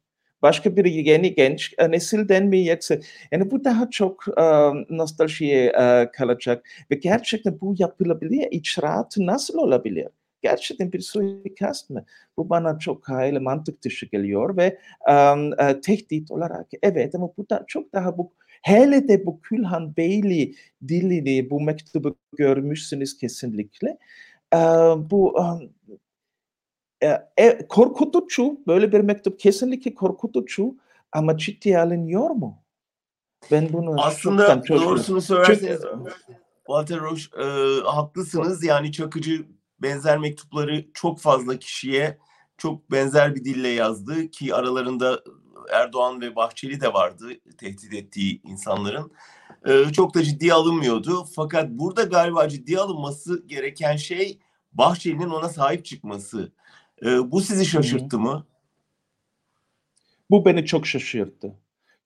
Başka 0.43 0.77
bir 0.77 0.85
yeni 0.85 1.35
genç, 1.35 1.75
eee, 1.81 1.91
nesilden 1.91 2.47
mi 2.47 2.67
yoksa 2.67 2.97
yani 3.33 3.51
bu 3.51 3.65
daha 3.65 3.91
çok, 3.91 4.25
emm, 4.39 4.85
nostaljiye, 4.91 5.65
eee, 5.79 6.11
kalacak 6.17 6.67
ve 6.91 6.95
gerçekten 6.95 7.61
bu 7.61 7.75
yapılabilir. 7.79 8.49
İcraatı 8.51 9.27
nasıl 9.27 9.59
olabilir? 9.59 10.09
Gerçekten 10.43 10.93
bir 10.93 11.01
suikast 11.01 11.91
mı? 11.91 12.05
Bu 12.37 12.51
bana 12.51 12.79
çok 12.79 13.09
hayli 13.09 13.41
mantık 13.41 13.83
dışı 13.85 14.07
geliyor 14.07 14.57
ve, 14.57 14.79
emm, 15.09 15.53
eee, 15.53 15.81
tehdit 15.81 16.31
olarak 16.31 16.67
evet 16.83 17.15
ama 17.15 17.29
bu 17.37 17.51
da 17.51 17.65
çok 17.67 17.93
daha 17.93 18.19
bu 18.19 18.33
hele 18.63 19.09
de 19.09 19.27
bu 19.27 19.41
Külhan 19.41 19.97
Beyli 19.97 20.55
dilini, 20.89 21.51
bu 21.51 21.61
mektubu 21.61 22.17
görmüşsünüz 22.37 23.17
kesinlikle. 23.19 23.99
Eee, 24.55 24.59
bu, 25.11 25.35
eee, 27.03 27.29
e 27.37 27.67
korkutucu, 27.69 28.61
böyle 28.67 28.93
bir 28.93 29.01
mektup 29.01 29.41
kesinlikle 29.41 29.95
korkutucu 29.95 30.77
ama 31.13 31.37
ciddiye 31.39 31.79
alınıyor 31.79 32.31
mu? 32.31 32.59
Ben 33.51 33.73
bunu 33.73 34.01
Aslında 34.01 34.63
doğrusunu 34.69 35.21
söylerseniz 35.21 35.81
Walter 36.67 37.01
Roche, 37.01 37.25
eee, 37.39 37.81
haklısınız. 37.85 38.65
Yani 38.65 38.93
Çakıcı 38.93 39.47
benzer 39.83 40.19
mektupları 40.19 40.85
çok 40.95 41.21
fazla 41.21 41.59
kişiye 41.59 42.19
çok 42.59 42.91
benzer 42.91 43.35
bir 43.35 43.45
dille 43.45 43.69
yazdı 43.69 44.29
ki 44.31 44.55
aralarında 44.55 45.21
Erdoğan 45.73 46.21
ve 46.21 46.37
Bahçeli 46.37 46.81
de 46.81 46.93
vardı 46.93 47.29
tehdit 47.59 47.93
ettiği 47.95 48.43
insanların. 48.45 49.13
Eee, 49.67 49.85
çok 49.93 50.15
da 50.15 50.23
ciddiye 50.23 50.53
alınmıyordu. 50.55 51.25
Fakat 51.37 51.71
burada 51.71 52.03
galiba 52.03 52.49
ciddiye 52.49 52.79
alınması 52.79 53.47
gereken 53.47 53.97
şey 53.97 54.39
Bahçeli'nin 54.73 55.31
ona 55.31 55.49
sahip 55.49 55.85
çıkması. 55.85 56.53
Eee, 57.03 57.19
bu 57.25 57.41
sizi 57.41 57.67
şaşırttı 57.67 58.19
mı? 58.19 58.47
Bu 60.31 60.45
beni 60.45 60.67
çok 60.67 60.87
şaşırttı. 60.87 61.55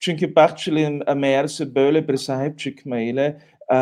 Çünkü 0.00 0.35
Bahçeli, 0.37 0.80
eee, 0.80 1.14
meğerse 1.14 1.75
böyle 1.75 2.09
bir 2.09 2.16
sahip 2.16 2.59
çıkmayla, 2.59 3.25
emm, 3.26 3.40
eee, 3.73 3.78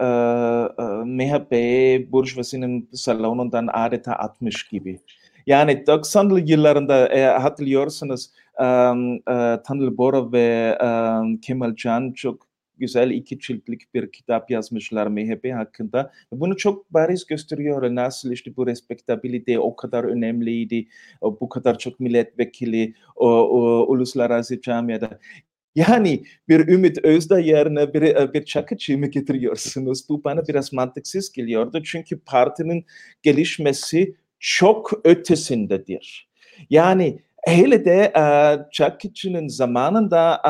eee, 0.00 1.04
MHP'yi 1.04 2.12
Burjuvazinin 2.12 2.88
salonundan 2.92 3.68
adeta 3.72 4.12
atmış 4.12 4.68
gibi. 4.68 4.98
Yani 5.46 5.86
90'lı 5.86 6.40
yıllarında, 6.40 7.08
eee, 7.08 7.24
hatırlıyorsanız, 7.26 8.32
emm, 8.60 9.14
eee, 9.14 9.60
Tanıl 9.66 9.96
Bora 9.96 10.32
ve, 10.32 10.78
emm, 10.80 11.36
Kemal 11.36 11.74
Can 11.76 12.12
çok 12.12 12.46
güzel 12.78 13.10
2 13.10 13.38
ciltlik 13.38 13.94
bir 13.94 14.12
kitap 14.12 14.50
yazmışlar 14.50 15.06
MHP 15.06 15.52
hakkında. 15.52 16.12
Bunu 16.32 16.56
çok 16.56 16.92
bariz 16.94 17.26
gösteriyor 17.26 17.94
nasıl 17.94 18.32
işte 18.32 18.56
bu 18.56 18.66
respektabilite 18.66 19.58
o 19.58 19.76
kadar 19.76 20.04
önemliydi, 20.04 20.86
bu 21.22 21.48
kadar 21.48 21.78
çok 21.78 22.00
milletvekili, 22.00 22.94
o 23.16 23.28
o 23.30 23.86
uluslararası 23.92 24.60
camiada. 24.60 25.18
Yani 25.74 26.22
bir 26.48 26.68
Ümit 26.68 27.04
Özdağ 27.04 27.38
yerine 27.38 27.94
bir, 27.94 28.02
eee, 28.02 28.32
bir 28.34 28.44
Çakıcı 28.44 28.98
mı 28.98 29.06
getiriyorsunuz? 29.06 30.08
Bu 30.08 30.24
bana 30.24 30.48
biraz 30.48 30.72
mantıksız 30.72 31.32
geliyordu. 31.32 31.82
Çünkü 31.84 32.20
partinin 32.20 32.84
gelişmesi 33.22 34.14
çok 34.40 34.90
ötesindedir. 35.04 36.28
Yani 36.70 37.18
hele 37.46 37.84
de, 37.84 38.12
eee, 38.16 38.58
Çakıcı'nın 38.72 39.48
zamanında, 39.48 40.40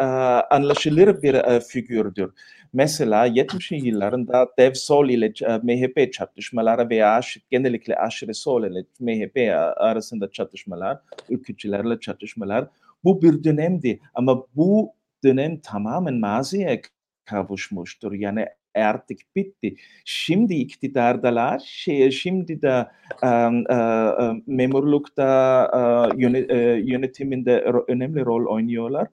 eee, 0.00 0.06
anlaşılır 0.50 1.22
bir, 1.22 1.60
figürdür. 1.60 2.30
Mesela 2.72 3.26
70'li 3.26 3.86
yıllarında 3.88 4.48
Dev 4.58 4.74
Sol 4.74 5.08
ile 5.08 5.32
eee, 5.42 5.60
MHP 5.62 6.12
çatışmaları 6.12 6.90
veya 6.90 7.20
genellikle 7.50 7.96
aşırı 7.96 8.34
sol 8.34 8.64
ile 8.64 8.84
MHP 9.00 9.54
arasında 9.76 10.30
çatışmalar, 10.30 10.98
ülkücülerle 11.28 12.00
çatışmalar 12.00 12.66
bu 13.04 13.22
bir 13.22 13.44
dönemdi 13.44 14.00
ama 14.14 14.46
bu 14.56 14.92
dönem 15.24 15.60
tamamen 15.60 16.14
maziye 16.14 16.82
kavuşmuştur. 17.24 18.12
Yani 18.12 18.46
artık 18.74 19.18
bitti. 19.36 19.74
Şimdi 20.04 20.54
iktidardalar, 20.54 21.62
şey, 21.66 22.10
şimdi 22.10 22.62
de, 22.62 22.86
eee, 23.22 23.64
eee, 23.70 24.42
memurlukta, 24.46 25.70
eee, 26.14 26.22
yöne 26.22 26.38
eee, 26.40 26.82
yönetiminde 26.84 27.64
ro 27.72 27.84
önemli 27.88 28.24
rol 28.24 28.46
oynuyorlar, 28.54 29.06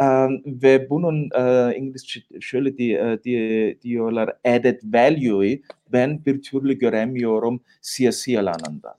emm, 0.00 0.38
ve 0.46 0.90
bunun, 0.90 1.30
eee, 1.34 1.76
İngilizce 1.78 2.20
şöyle 2.40 2.78
di 2.78 2.84
eee, 2.84 3.24
di 3.24 3.78
diyorlar, 3.82 4.30
added 4.46 4.80
value'yu 4.84 5.58
ben 5.92 6.24
bir 6.24 6.42
türlü 6.42 6.78
göremiyorum 6.78 7.60
siyasi 7.80 8.40
alanında. 8.40 8.94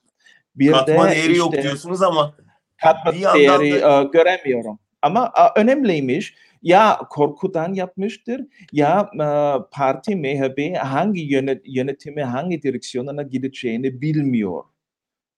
Bir 0.56 0.72
Katma 0.72 1.08
de 1.08 1.12
değeri 1.16 1.38
yok 1.38 1.50
işte 1.54 1.64
diyorsunuz 1.64 2.02
ama 2.02 2.36
katma 2.82 3.14
değeri, 3.34 3.82
da 3.82 4.02
eee, 4.02 4.10
göremiyorum 4.14 4.80
ama, 5.02 5.34
önemliymiş. 5.56 6.36
Ya 6.62 7.00
korkudan 7.10 7.74
yapmıştır 7.74 8.42
ya, 8.72 9.10
eee, 9.20 9.54
parti 9.72 10.16
MHP 10.16 10.76
hangi 10.78 11.22
yönet 11.22 11.62
yönetime, 11.66 12.24
hangi 12.24 12.62
direksiyona 12.64 13.22
gideceğini 13.24 14.02
bilmiyor. 14.02 14.64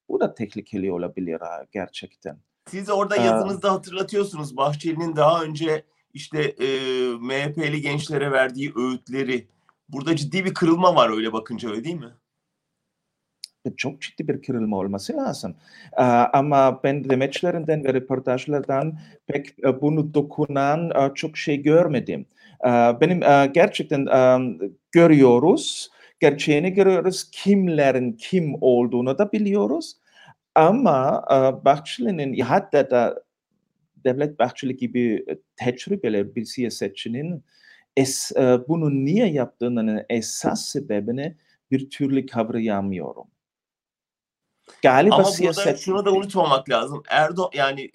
Bu 0.09 0.19
da 0.19 0.33
tehlikeli 0.35 0.91
olabilir, 0.91 1.39
gerçekten. 1.71 2.37
Siz 2.69 2.89
orada 2.89 3.15
Eee 3.15 3.25
yazınızda 3.25 3.71
hatırlatıyorsunuz 3.73 4.57
Bahçeli'nin 4.57 5.15
daha 5.15 5.43
önce 5.43 5.83
işte, 6.13 6.51
eee, 6.51 7.09
MHP'li 7.19 7.81
gençlere 7.81 8.31
verdiği 8.31 8.71
öğütleri. 8.75 9.47
Burada 9.89 10.15
ciddi 10.15 10.45
bir 10.45 10.53
kırılma 10.53 10.95
var 10.95 11.09
öyle 11.09 11.33
bakınca, 11.33 11.69
öyle 11.69 11.83
değil 11.83 11.95
mi? 11.95 12.13
E, 13.65 13.75
çok 13.77 14.01
ciddi 14.01 14.27
bir 14.27 14.41
kırılma 14.41 14.77
olması 14.77 15.13
lazım. 15.17 15.55
Eee, 15.99 16.03
ama 16.33 16.79
ben 16.83 17.09
demeçlerinden 17.09 17.83
ve 17.85 17.93
röportajlardan 17.93 18.97
pek, 19.27 19.47
eee, 19.65 19.81
bunu 19.81 20.13
dokunan, 20.13 20.91
eee, 20.95 21.11
çok 21.15 21.37
şey 21.37 21.61
görmedim. 21.61 22.25
Eee, 22.65 22.97
benim, 23.01 23.21
eee, 23.21 23.51
gerçekten, 23.53 24.07
görüyoruz 24.91 25.89
gerçeğini 26.19 26.73
görüyoruz. 26.73 27.29
Kimlerin 27.31 28.13
kim 28.13 28.55
olduğunu 28.61 29.17
da 29.17 29.31
biliyoruz. 29.31 29.93
Ama 30.55 31.25
e, 31.31 31.65
Bahçeli'nin 31.65 32.39
hatta 32.39 32.91
da 32.91 33.23
Devlet 34.05 34.39
Bahçeli 34.39 34.77
gibi 34.77 35.25
tecrübeli 35.57 36.35
bir 36.35 36.45
siyasetçinin 36.45 37.43
es, 37.97 38.31
e, 38.37 38.59
bunu 38.69 39.05
niye 39.05 39.27
yaptığının 39.27 40.01
esas 40.09 40.65
sebebini 40.69 41.35
bir 41.71 41.89
türlü 41.91 42.25
kavrayamıyorum. 42.27 43.27
Galiba 44.81 45.15
Ama 45.15 45.23
siyaset... 45.23 45.65
burada 45.65 45.77
şunu 45.77 46.05
da 46.05 46.11
unutmamak 46.11 46.69
lazım. 46.69 47.03
Erdoğan 47.09 47.49
yani 47.53 47.91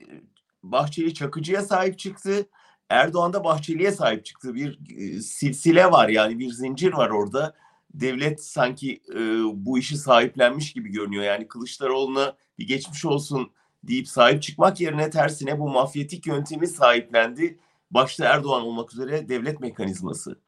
Bahçeli 0.63 1.15
Çakıcı'ya 1.15 1.63
sahip 1.63 1.99
çıktı. 1.99 2.47
Erdoğan 2.89 3.33
da 3.33 3.45
Bahçeli'ye 3.45 3.93
sahip 3.93 4.25
çıktı. 4.25 4.55
Bir 4.55 4.79
e, 4.97 5.21
silsile 5.21 5.91
var 5.91 6.09
yani 6.09 6.39
bir 6.39 6.51
zincir 6.51 6.93
var 6.93 7.11
orada. 7.11 7.55
Devlet 7.95 8.45
sanki 8.45 9.03
e, 9.15 9.19
bu 9.55 9.79
işi 9.79 9.97
sahiplenmiş 9.97 10.73
gibi 10.73 10.89
görünüyor. 10.93 11.25
Yani 11.25 11.49
Kılıçdaroğlu'na 11.49 12.37
bir 12.59 12.67
geçmiş 12.67 13.05
olsun 13.05 13.53
deyip 13.85 14.09
sahip 14.09 14.43
çıkmak 14.43 14.81
yerine 14.81 15.11
tersine 15.11 15.59
bu 15.59 15.69
mafyatik 15.69 16.27
yöntemi 16.27 16.67
sahiplendi. 16.67 17.59
Başta 17.91 18.25
Erdoğan 18.25 18.63
olmak 18.63 18.93
üzere 18.93 19.29
devlet 19.29 19.61
mekanizması. 19.61 20.41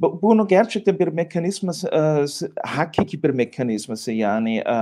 Bunu 0.00 0.48
gerçekten 0.48 0.98
bir 0.98 1.08
mekanizması, 1.08 1.88
e, 1.88 2.24
hakiki 2.64 3.22
bir 3.22 3.30
mekanizması 3.30 4.12
yani 4.12 4.58
e, 4.58 4.74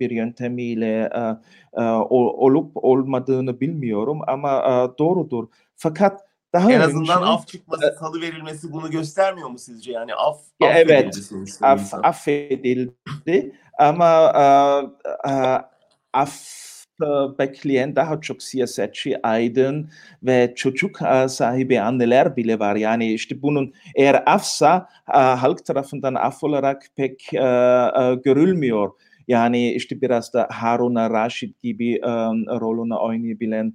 bir 0.00 0.10
yöntemiyle 0.10 1.10
e, 1.14 1.36
e, 1.82 1.84
olup 2.10 2.70
olmadığını 2.74 3.60
bilmiyorum 3.60 4.20
ama 4.26 4.58
e, 4.58 4.98
doğrudur. 4.98 5.48
Fakat 5.76 6.20
daha 6.52 6.72
en 6.72 6.80
azından 6.80 7.22
önce, 7.22 7.30
af 7.30 7.46
çıkması, 7.46 7.96
salı 8.00 8.20
verilmesi 8.20 8.72
bunu 8.72 8.90
göstermiyor 8.90 9.48
mu 9.48 9.58
sizce? 9.58 9.92
Yani 9.92 10.14
af, 10.14 10.40
ya 10.60 10.78
evet, 10.78 11.30
af, 11.62 11.94
affedildi 11.94 13.52
ama 13.78 14.32
e, 14.34 15.30
e, 15.30 15.60
af 16.12 16.73
bekleyen 17.38 17.96
daha 17.96 18.20
çok 18.20 18.42
siyasetçi, 18.42 19.26
aydın 19.26 19.90
ve 20.22 20.52
çocuk 20.56 20.98
sahibi 21.28 21.80
anneler 21.80 22.36
bile 22.36 22.58
var. 22.58 22.76
Yani 22.76 23.12
işte 23.12 23.42
bunun 23.42 23.72
eğer 23.96 24.22
afsa 24.26 24.88
halk 25.06 25.64
tarafından 25.64 26.14
af 26.14 26.44
olarak 26.44 26.82
pek 26.96 27.28
görülmüyor. 28.24 28.90
Yani 29.28 29.72
işte 29.72 30.00
biraz 30.00 30.34
da 30.34 30.48
Haruna 30.50 31.10
Raşit 31.10 31.62
gibi 31.62 32.00
rolünü 32.60 32.94
oynayabilen 32.94 33.74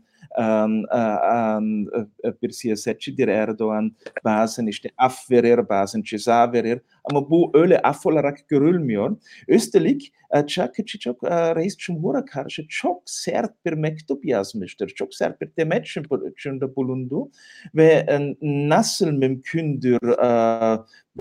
bir 2.41 2.49
siyasetçidir 2.49 3.27
Erdoğan. 3.27 3.91
Bazen 4.25 4.67
işte 4.67 4.89
af 4.97 5.31
verir, 5.31 5.69
bazen 5.69 6.01
ceza 6.01 6.53
verir. 6.53 6.81
Ama 7.09 7.29
bu 7.29 7.51
öyle 7.53 7.79
af 7.79 8.05
olarak 8.05 8.47
görülmüyor. 8.47 9.17
Üstelik 9.47 10.13
Çakıcı 10.47 10.99
çok 10.99 11.23
Reis 11.23 11.77
Cumhur'a 11.77 12.25
karşı 12.25 12.67
çok 12.67 13.03
sert 13.05 13.65
bir 13.65 13.73
mektup 13.73 14.25
yazmıştır. 14.25 14.89
Çok 14.89 15.13
sert 15.13 15.41
bir 15.41 15.49
demeçinde 15.57 16.75
bulundu. 16.75 17.31
Ve 17.75 18.05
nasıl 18.41 19.11
mümkündür 19.11 19.99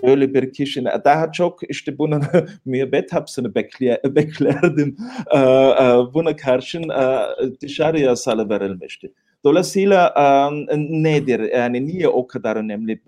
böyle 0.02 0.34
bir 0.34 0.52
kişinin 0.52 0.90
daha 1.04 1.32
çok 1.32 1.70
işte 1.70 1.98
bunun 1.98 2.22
müebbet 2.64 3.12
hapsini 3.12 3.54
bekle, 3.54 4.00
beklerdim. 4.04 4.96
Buna 6.14 6.36
karşın 6.36 6.84
dışarıya 7.60 8.16
salıverilmişti. 8.16 9.12
Dolayısıyla 9.44 10.14
nedir? 10.76 11.40
Yani 11.40 11.86
niye 11.86 12.08
o 12.08 12.26
kadar 12.26 12.56
önemli? 12.56 13.00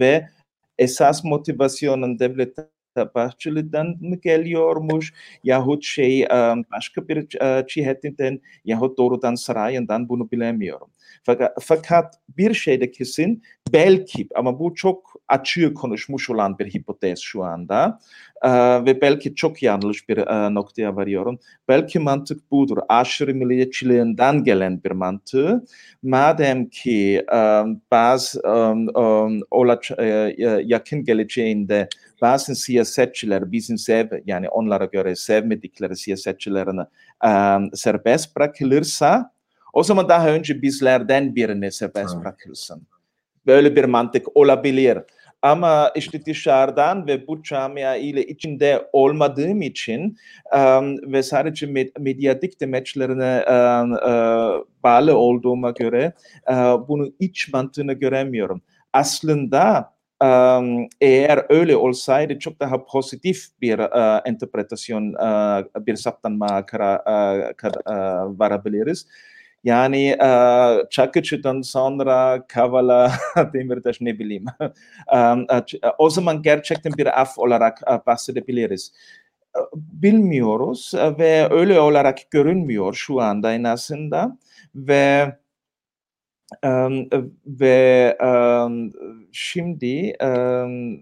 Ve 0.00 0.28
esas 0.78 1.24
motivasyonun 1.24 2.18
devlette 2.18 2.68
Bahçeli'den 3.14 3.86
mi 4.00 4.20
geliyormuş 4.20 5.12
yahut 5.44 5.84
şey 5.84 6.28
başka 6.72 7.08
bir 7.08 7.26
cihetinden 7.68 8.40
yahut 8.64 8.98
doğrudan 8.98 9.34
sarayından 9.34 10.08
bunu 10.08 10.30
bilemiyorum. 10.30 10.88
Fakat, 11.24 11.52
fakat 11.60 12.14
bir 12.36 12.54
şeyde 12.54 12.90
kesin 12.90 13.42
belki 13.72 14.28
ama 14.34 14.58
bu 14.58 14.74
çok 14.74 15.12
açığı 15.28 15.74
konuşmuş 15.74 16.30
olan 16.30 16.58
bir 16.58 16.66
hipotez 16.74 17.18
şu 17.18 17.44
anda 17.44 17.98
e, 18.42 18.50
ve 18.84 19.00
belki 19.00 19.34
çok 19.34 19.62
yanlış 19.62 20.08
bir 20.08 20.16
e, 20.18 20.54
noktaya 20.54 20.96
varıyorum. 20.96 21.38
Belki 21.68 21.98
mantık 21.98 22.50
budur. 22.50 22.78
Aşırı 22.88 23.34
milliyetçiliğinden 23.34 24.44
gelen 24.44 24.84
bir 24.84 24.90
mantığı. 24.90 25.64
Madem 26.02 26.68
ki 26.68 27.24
e, 27.34 27.62
bazı 27.90 28.40
e, 28.40 28.52
olaç, 29.50 29.90
e, 29.98 30.04
yakın 30.64 31.04
geleceğinde 31.04 31.88
bazı 32.22 32.54
siyasetçiler 32.54 33.52
bizim 33.52 33.78
sev 33.78 34.06
yani 34.26 34.48
onlara 34.48 34.84
göre 34.84 35.16
sevmedikleri 35.16 35.96
siyasetçilerini 35.96 36.82
e, 37.24 37.30
serbest 37.74 38.36
bırakılırsa 38.36 39.37
o 39.78 39.82
zaman 39.82 40.08
daha 40.08 40.28
önce 40.28 40.62
bizlerden 40.62 41.36
birini 41.36 41.72
serbest 41.72 42.20
bırakılsın. 42.20 42.82
Böyle 43.46 43.76
bir 43.76 43.84
mantık 43.84 44.36
olabilir. 44.36 44.98
Ama 45.42 45.92
işte 45.96 46.24
dışarıdan 46.24 47.06
ve 47.06 47.26
bu 47.26 47.42
camia 47.42 47.96
ile 47.96 48.26
içinde 48.26 48.88
olmadığım 48.92 49.62
için 49.62 50.16
um, 50.54 51.12
ve 51.12 51.22
sadece 51.22 51.66
med 51.66 51.88
medyatik 51.98 52.60
demeçlerine 52.60 53.44
um, 53.48 53.92
uh, 53.92 54.64
bağlı 54.82 55.16
olduğuma 55.16 55.70
göre 55.70 56.12
uh, 56.50 56.88
bunu 56.88 57.12
iç 57.18 57.52
mantığını 57.52 57.92
göremiyorum. 57.92 58.62
Aslında 58.92 59.94
um, 60.22 60.88
eğer 61.00 61.46
öyle 61.48 61.76
olsaydı 61.76 62.38
çok 62.38 62.60
daha 62.60 62.84
pozitif 62.84 63.46
bir 63.60 63.78
uh, 63.78 64.30
interpretasyon, 64.30 65.12
uh, 65.12 65.86
bir 65.86 65.96
saptanma 65.96 66.66
kara, 66.66 67.02
uh, 67.06 67.68
uh, 67.86 68.38
varabiliriz. 68.38 69.06
Yani 69.64 70.06
e, 70.08 70.30
Çakıcı'dan 70.90 71.60
sonra 71.60 72.46
Kavala, 72.48 73.12
Demirtaş 73.52 74.00
ne 74.00 74.18
bileyim. 74.18 74.44
e, 75.14 75.88
o 75.98 76.10
zaman 76.10 76.42
gerçekten 76.42 76.92
bir 76.98 77.20
af 77.20 77.38
olarak 77.38 77.78
e, 77.90 78.06
bahsedebiliriz. 78.06 78.92
Bilmiyoruz 79.74 80.92
ve 80.94 81.48
öyle 81.50 81.80
olarak 81.80 82.30
görünmüyor 82.30 82.94
şu 82.94 83.20
anda 83.20 83.52
en 83.52 83.64
azından 83.64 84.38
ve 84.74 85.36
um, 86.66 87.08
ve 87.46 88.16
um, 88.22 88.92
şimdi 89.32 90.16
um, 90.22 91.00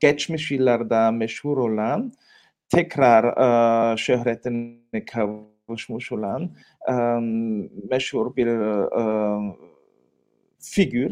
geçmiş 0.00 0.50
yıllarda 0.50 1.10
meşhur 1.10 1.58
olan 1.58 2.12
tekrar 2.68 3.24
uh, 3.24 3.96
şöhretine 3.96 5.04
kavuşmuş 5.12 6.12
olan 6.12 6.50
meşhur 7.90 8.36
bir 8.36 8.48
figür 10.60 11.10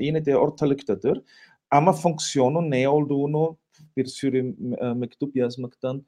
yine 0.00 0.24
de 0.24 0.36
ortalıktadır. 0.36 1.22
Ama 1.70 1.92
fonksiyonun 1.92 2.70
ne 2.70 2.88
olduğunu 2.88 3.56
bir 3.96 4.06
sürü 4.06 4.42
mektup 4.94 5.36
yazmaktan 5.36 6.04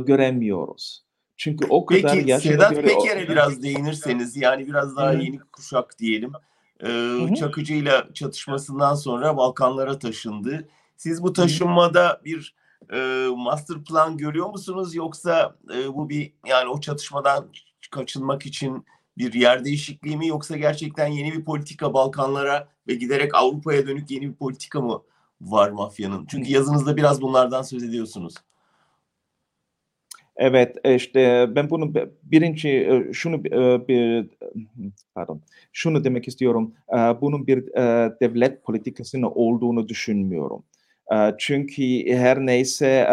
göremiyoruz. 0.00 1.04
Çünkü 1.36 1.66
o 1.70 1.86
kadar 1.86 2.12
Peki 2.12 2.40
Sedat 2.40 2.74
göre... 2.74 2.86
Peker'e 2.86 3.28
biraz 3.28 3.62
değinirseniz 3.62 4.36
yani 4.36 4.66
biraz 4.66 4.96
daha 4.96 5.12
yeni 5.12 5.38
kuşak 5.38 5.98
diyelim. 5.98 6.32
Ee, 6.84 7.34
Çakıcı 7.38 7.74
ile 7.74 7.92
çatışmasından 8.14 8.94
sonra 8.94 9.36
Balkanlara 9.36 9.98
taşındı. 9.98 10.68
Siz 10.96 11.22
bu 11.22 11.32
taşınmada 11.32 12.20
bir 12.24 12.54
e, 12.92 13.28
master 13.36 13.84
plan 13.84 14.16
görüyor 14.16 14.46
musunuz 14.46 14.94
yoksa 14.94 15.56
e, 15.74 15.94
bu 15.94 16.08
bir 16.08 16.32
yani 16.46 16.68
o 16.68 16.80
çatışmadan 16.80 17.46
kaçınmak 17.94 18.46
için 18.46 18.84
bir 19.18 19.32
yer 19.32 19.64
değişikliği 19.64 20.16
mi 20.16 20.26
yoksa 20.26 20.56
gerçekten 20.56 21.06
yeni 21.06 21.32
bir 21.32 21.44
politika 21.44 21.94
Balkanlara 21.94 22.68
ve 22.88 22.94
giderek 22.94 23.34
Avrupa'ya 23.34 23.86
dönük 23.86 24.10
yeni 24.10 24.28
bir 24.28 24.34
politika 24.34 24.80
mı 24.80 25.02
var 25.40 25.70
mafyanın? 25.70 26.26
Çünkü 26.26 26.52
yazınızda 26.52 26.96
biraz 26.96 27.22
bunlardan 27.22 27.62
söz 27.62 27.82
ediyorsunuz. 27.82 28.34
Evet, 30.36 30.76
işte 30.84 31.46
ben 31.56 31.70
bunu 31.70 31.94
birinci 32.22 33.04
şunu 33.12 33.44
bir 33.44 34.26
pardon 35.14 35.40
şunu 35.72 36.04
demek 36.04 36.28
istiyorum. 36.28 36.74
Bunun 37.20 37.46
bir 37.46 37.66
devlet 38.20 38.64
politikasının 38.64 39.32
olduğunu 39.34 39.88
düşünmüyorum. 39.88 40.62
Çünkü 41.38 41.82
her 42.12 42.46
neyse 42.46 43.06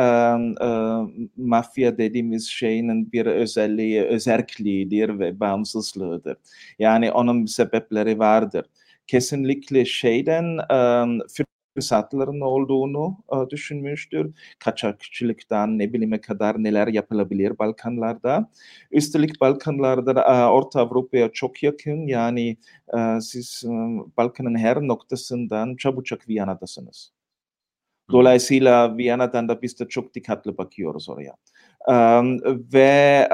mafya 1.37 1.97
dediğimiz 1.97 2.47
şeyin 2.47 3.11
bir 3.11 3.25
özelliği, 3.25 4.01
özelliğidir 4.01 5.19
ve 5.19 5.39
bağımsızlığıdır. 5.39 6.37
Yani 6.79 7.11
onun 7.11 7.45
sebepleri 7.45 8.19
vardır. 8.19 8.65
Kesinlikle 9.07 9.85
şeyden 9.85 10.57
fırsatların 11.75 12.41
olduğunu 12.41 13.17
düşünmüştür. 13.49 14.33
Kaçakçılıktan 14.59 15.79
ne 15.79 15.93
bilime 15.93 16.21
kadar 16.21 16.63
neler 16.63 16.87
yapılabilir 16.87 17.59
Balkanlarda. 17.59 18.49
Üstelik 18.91 19.41
Balkanlarda 19.41 20.51
Orta 20.51 20.81
Avrupa'ya 20.81 21.31
çok 21.31 21.63
yakın. 21.63 22.07
Yani 22.07 22.57
siz 23.21 23.63
Balkan'ın 24.17 24.57
her 24.57 24.81
noktasından 24.81 25.75
çabucak 25.75 26.29
Viyana'dasınız. 26.29 27.11
Dolayısıyla 28.11 28.97
Viyana'dan 28.97 29.47
da 29.47 29.61
biz 29.61 29.79
de 29.79 29.87
çok 29.87 30.13
dikkatli 30.13 30.57
bakıyoruz 30.57 31.09
oraya. 31.09 31.35
Ve 32.73 33.27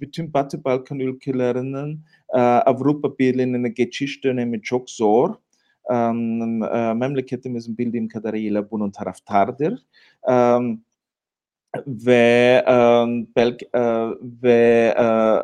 bütün 0.00 0.32
Batı 0.34 0.64
Balkan 0.64 0.98
ülkelerinin 0.98 2.00
uh, 2.28 2.40
Avrupa 2.40 3.18
Birliği'ne 3.18 3.68
geçiş 3.68 4.24
dönemi 4.24 4.62
çok 4.62 4.90
zor. 4.90 5.34
Uh, 5.84 6.12
memleketimizin 6.94 7.78
bildiğim 7.78 8.08
kadarıyla 8.08 8.70
bunun 8.70 8.90
taraftardır. 8.90 9.86
Ve 11.86 12.64
um, 12.68 13.26
belki 13.36 13.68
uh, 13.74 14.12
ve 14.42 14.94
uh, 14.98 15.42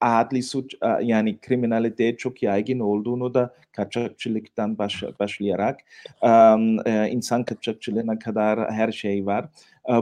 adli 0.00 0.42
suç 0.42 0.74
yani 1.02 1.38
kriminalite 1.40 2.16
çok 2.16 2.42
yaygın 2.42 2.80
olduğunu 2.80 3.34
da 3.34 3.54
kaçakçılıktan 3.72 4.78
baş, 4.78 5.02
başlayarak 5.20 5.80
um, 6.22 6.78
insan 7.10 7.44
kaçakçılığına 7.44 8.18
kadar 8.18 8.72
her 8.72 8.92
şey 8.92 9.26
var. 9.26 9.48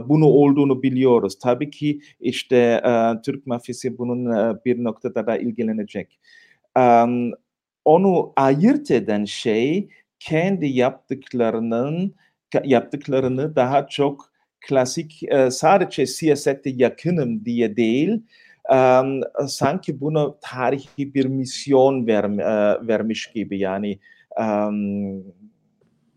Bunu 0.05 0.25
olduğunu 0.25 0.83
biliyoruz. 0.83 1.39
Tabii 1.39 1.69
ki 1.69 2.01
işte 2.19 2.81
Türk 3.25 3.47
mafyası 3.47 3.97
bunun 3.97 4.25
bir 4.65 4.83
noktada 4.83 5.27
da 5.27 5.37
ilgilenecek. 5.37 6.19
Onu 7.85 8.33
ayırt 8.35 8.91
eden 8.91 9.25
şey 9.25 9.89
kendi 10.19 10.65
yaptıklarının 10.65 12.15
yaptıklarını 12.63 13.55
daha 13.55 13.87
çok 13.87 14.31
klasik 14.67 15.21
sadece 15.49 16.05
siyasete 16.05 16.69
yakınım 16.69 17.45
diye 17.45 17.75
değil, 17.75 18.21
um, 18.71 19.21
sanki 19.47 20.01
buna 20.01 20.33
tarihi 20.41 21.13
bir 21.13 21.25
misyon 21.25 22.07
ver, 22.07 22.23
uh, 22.23 22.87
vermiş 22.87 23.27
gibi 23.27 23.59
yani 23.59 23.99
um, 24.39 25.23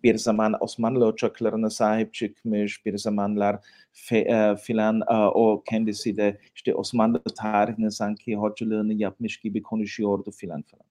bir 0.03 0.19
zaman 0.19 0.57
Osmanlı 0.61 1.07
uçaklarına 1.07 1.71
sahip 1.71 2.15
çıkmış, 2.15 2.87
bir 2.87 2.99
zamanlar 2.99 3.57
fe, 3.93 4.27
uh, 4.29 4.57
filan 4.57 5.01
uh, 5.01 5.31
o 5.35 5.63
kendisi 5.71 6.17
de 6.17 6.39
işte 6.55 6.75
Osmanlı 6.75 7.21
tarihini 7.39 7.93
sanki 7.93 8.37
hocalığını 8.37 8.93
yapmış 8.93 9.37
gibi 9.41 9.63
konuşuyordu 9.63 10.31
filan 10.31 10.63
filan. 10.63 10.87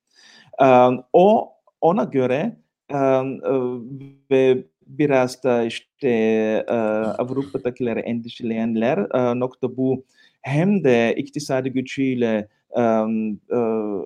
Um, 0.90 1.04
o 1.14 1.54
ona 1.82 2.04
göre 2.04 2.58
uh, 2.92 3.24
ve 4.32 4.64
biraz 4.88 5.44
da 5.44 5.64
işte 5.64 6.66
uh, 6.70 7.20
Avrupa'dakileri 7.20 8.00
endişeleyenler 8.00 8.98
uh, 8.98 9.36
nokta 9.36 9.78
bu 9.78 10.06
hem 10.42 10.84
de 10.84 11.16
iktisadi 11.18 11.70
gücüyle 11.72 12.48
um, 12.70 13.32
uh, 13.50 14.04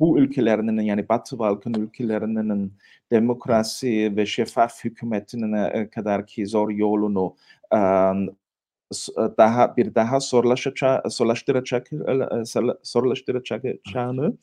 bu 0.00 0.18
ülkelerinin 0.18 0.82
yani 0.82 1.08
Batı 1.08 1.38
Balkan 1.38 1.74
ülkelerinin 1.74 2.72
demokrasi 3.10 4.16
ve 4.16 4.26
şeffaf 4.26 4.84
hükümetine 4.84 5.90
kadar 5.90 6.26
ki 6.26 6.46
zor 6.46 6.70
yolunu 6.70 7.36
um, 7.72 8.28
daha 9.38 9.76
bir 9.76 9.94
daha 9.94 10.20
zorlaşacak, 10.20 11.12
zorlaştıracak, 11.12 11.90
zorlaştıracağını. 12.82 14.36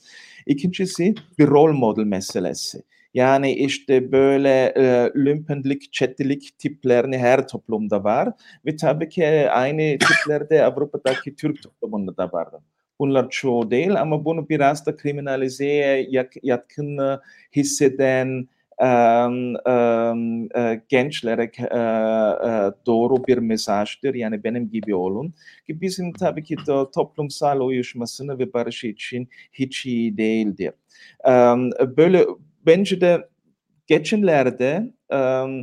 İkincisi 0.46 1.16
bir 1.40 1.48
rol 1.48 1.74
model 1.74 2.04
meselesi. 2.04 2.84
Yani 3.14 3.54
işte 3.54 4.12
böyle 4.12 4.74
e, 4.78 5.12
lümpenlik, 5.16 5.94
çetilik 5.94 6.60
tiplerini 6.60 7.18
her 7.18 7.48
toplumda 7.48 8.04
var. 8.04 8.30
Ve 8.66 8.76
tabii 8.76 9.10
ki 9.10 9.26
aynı 9.50 9.98
tiplerde 9.98 10.66
Avrupa'daki 10.66 11.36
Türk 11.36 11.64
toplumunda 11.64 12.18
da 12.18 12.32
var. 12.32 12.48
Bunlar 13.00 13.30
çoğu 13.30 13.72
değil 13.72 14.02
ama 14.02 14.26
bunu 14.26 14.50
biraz 14.50 14.86
da 14.86 14.96
kriminalizeye 14.96 16.10
yatkın 16.44 17.20
hisseden 17.56 18.48
um, 18.82 19.56
um, 19.56 20.50
gençlere 20.90 21.52
uh, 21.62 22.72
doğru 22.86 23.28
bir 23.28 23.38
mesajdır. 23.38 24.14
Yani 24.14 24.44
benim 24.44 24.70
gibi 24.70 24.96
olun. 24.96 25.34
Ki 25.68 25.82
bizim 25.82 26.14
tabii 26.14 26.44
ki 26.44 26.58
de 26.58 26.92
toplumsal 26.96 27.60
uyuşmasını 27.60 28.40
ve 28.40 28.54
barış 28.54 28.84
için 28.84 29.30
hiç 29.54 29.86
iyi 29.86 30.18
değildir. 30.18 30.74
Um, 31.28 31.72
böyle 31.98 32.26
bence 32.66 33.02
de 33.02 33.30
geçenlerde 33.88 34.94
um, 35.10 35.60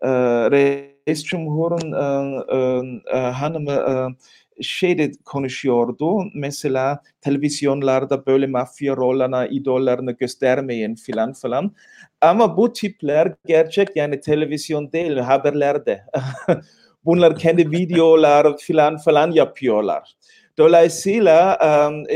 uh, 0.00 0.50
Reis 0.50 1.24
Cumhur'un 1.24 1.92
uh, 1.92 2.84
uh, 3.14 3.32
hanımı 3.32 4.16
şeyde 4.60 5.12
konuşuyordu. 5.24 6.24
Mesela 6.34 7.02
televizyonlarda 7.20 8.26
böyle 8.26 8.46
mafya 8.46 8.96
rollerine, 8.96 9.48
idollerini 9.50 10.16
göstermeyin 10.16 10.94
filan 10.94 11.32
filan. 11.32 11.74
Ama 12.20 12.56
bu 12.56 12.72
tipler 12.72 13.34
gerçek 13.46 13.88
yani 13.96 14.20
televizyon 14.20 14.92
değil 14.92 15.16
haberlerde. 15.16 16.04
Bunlar 17.04 17.38
kendi 17.38 17.70
videolar 17.70 18.58
filan 18.58 18.96
filan 18.98 19.30
yapıyorlar. 19.30 20.14
Dolayısıyla 20.58 21.58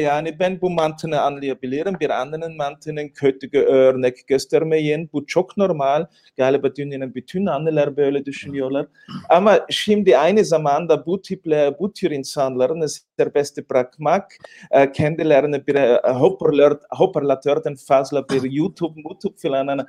yani 0.01 0.39
ben 0.39 0.61
bu 0.61 0.71
mantığını 0.71 1.21
anlayabilirim. 1.21 1.97
Bir 2.01 2.11
anderen 2.11 2.57
mantığının 2.57 3.09
kötü 3.09 3.59
örnek 3.59 4.27
göstermeyin. 4.27 5.11
Bu 5.13 5.27
çok 5.27 5.57
normal. 5.57 6.07
Galiba 6.37 6.75
dünyanın 6.75 7.15
bütün 7.15 7.47
anneler 7.47 7.97
böyle 7.97 8.25
düşünüyorlar. 8.25 8.87
Ama 9.29 9.67
şimdi 9.71 10.19
aynı 10.19 10.45
zamanda 10.45 11.07
bu 11.07 11.23
tiple, 11.23 11.75
bu 11.79 11.93
tür 11.93 12.11
insanların 12.11 12.87
serbest 13.19 13.71
bırakmak, 13.71 14.33
kendilerini 14.95 15.67
bir 15.67 15.77
hoparlör, 16.13 16.79
hoparlatörden 16.91 17.75
fazla 17.89 18.29
bir 18.29 18.53
YouTube, 18.53 19.01
YouTube 19.05 19.37
falan 19.37 19.87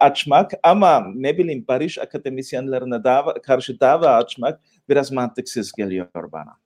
açmak 0.00 0.50
ama 0.62 1.06
ne 1.14 1.38
bileyim 1.38 1.64
barış 1.68 1.98
akademisyenlerine 1.98 3.04
dava, 3.04 3.34
karşı 3.34 3.80
dava 3.80 4.06
açmak 4.06 4.60
biraz 4.88 5.12
mantıksız 5.12 5.72
geliyor 5.72 6.06
bana. 6.14 6.56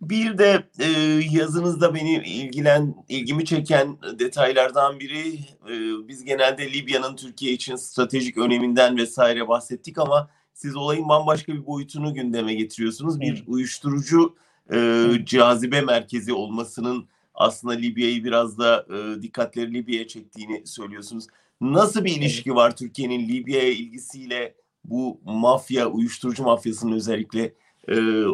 Bir 0.00 0.38
de 0.38 0.62
e, 0.78 0.88
yazınızda 1.30 1.94
beni 1.94 2.14
ilgilen 2.14 2.94
ilgimi 3.08 3.44
çeken 3.44 3.98
detaylardan 4.18 5.00
biri 5.00 5.34
e, 5.68 6.08
biz 6.08 6.24
genelde 6.24 6.72
Libya'nın 6.72 7.16
Türkiye 7.16 7.52
için 7.52 7.76
stratejik 7.76 8.38
öneminden 8.38 8.96
vesaire 8.96 9.48
bahsettik 9.48 9.98
ama 9.98 10.30
siz 10.54 10.76
olayın 10.76 11.08
bambaşka 11.08 11.52
bir 11.52 11.66
boyutunu 11.66 12.14
gündeme 12.14 12.54
getiriyorsunuz. 12.54 13.20
Bir 13.20 13.44
uyuşturucu 13.46 14.36
e, 14.72 15.06
cazibe 15.24 15.80
merkezi 15.80 16.32
olmasının 16.32 17.08
aslında 17.34 17.74
Libya'yı 17.74 18.24
biraz 18.24 18.58
da 18.58 18.86
e, 18.90 19.22
dikkatleri 19.22 19.74
Libya'ya 19.74 20.06
çektiğini 20.06 20.66
söylüyorsunuz. 20.66 21.26
Nasıl 21.60 22.04
bir 22.04 22.16
ilişki 22.16 22.54
var 22.54 22.76
Türkiye'nin 22.76 23.28
Libya'ya 23.28 23.72
ilgisiyle 23.72 24.54
bu 24.84 25.20
mafya, 25.24 25.86
uyuşturucu 25.88 26.42
mafyasının 26.42 26.92
özellikle 26.92 27.54
e, 27.88 28.24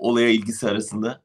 olaya 0.00 0.28
ilgisi 0.28 0.68
arasında? 0.68 1.20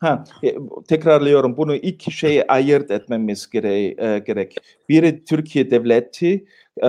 Ha, 0.00 0.24
e, 0.42 0.56
tekrarlıyorum 0.88 1.56
bunu 1.56 1.74
iki 1.74 2.12
şeye 2.12 2.46
ayırt 2.46 2.90
etmemiz 2.90 3.50
gere, 3.50 3.74
e, 3.84 4.18
gerek. 4.18 4.56
Biri 4.88 5.24
Türkiye 5.24 5.70
devleti, 5.70 6.46
e, 6.78 6.88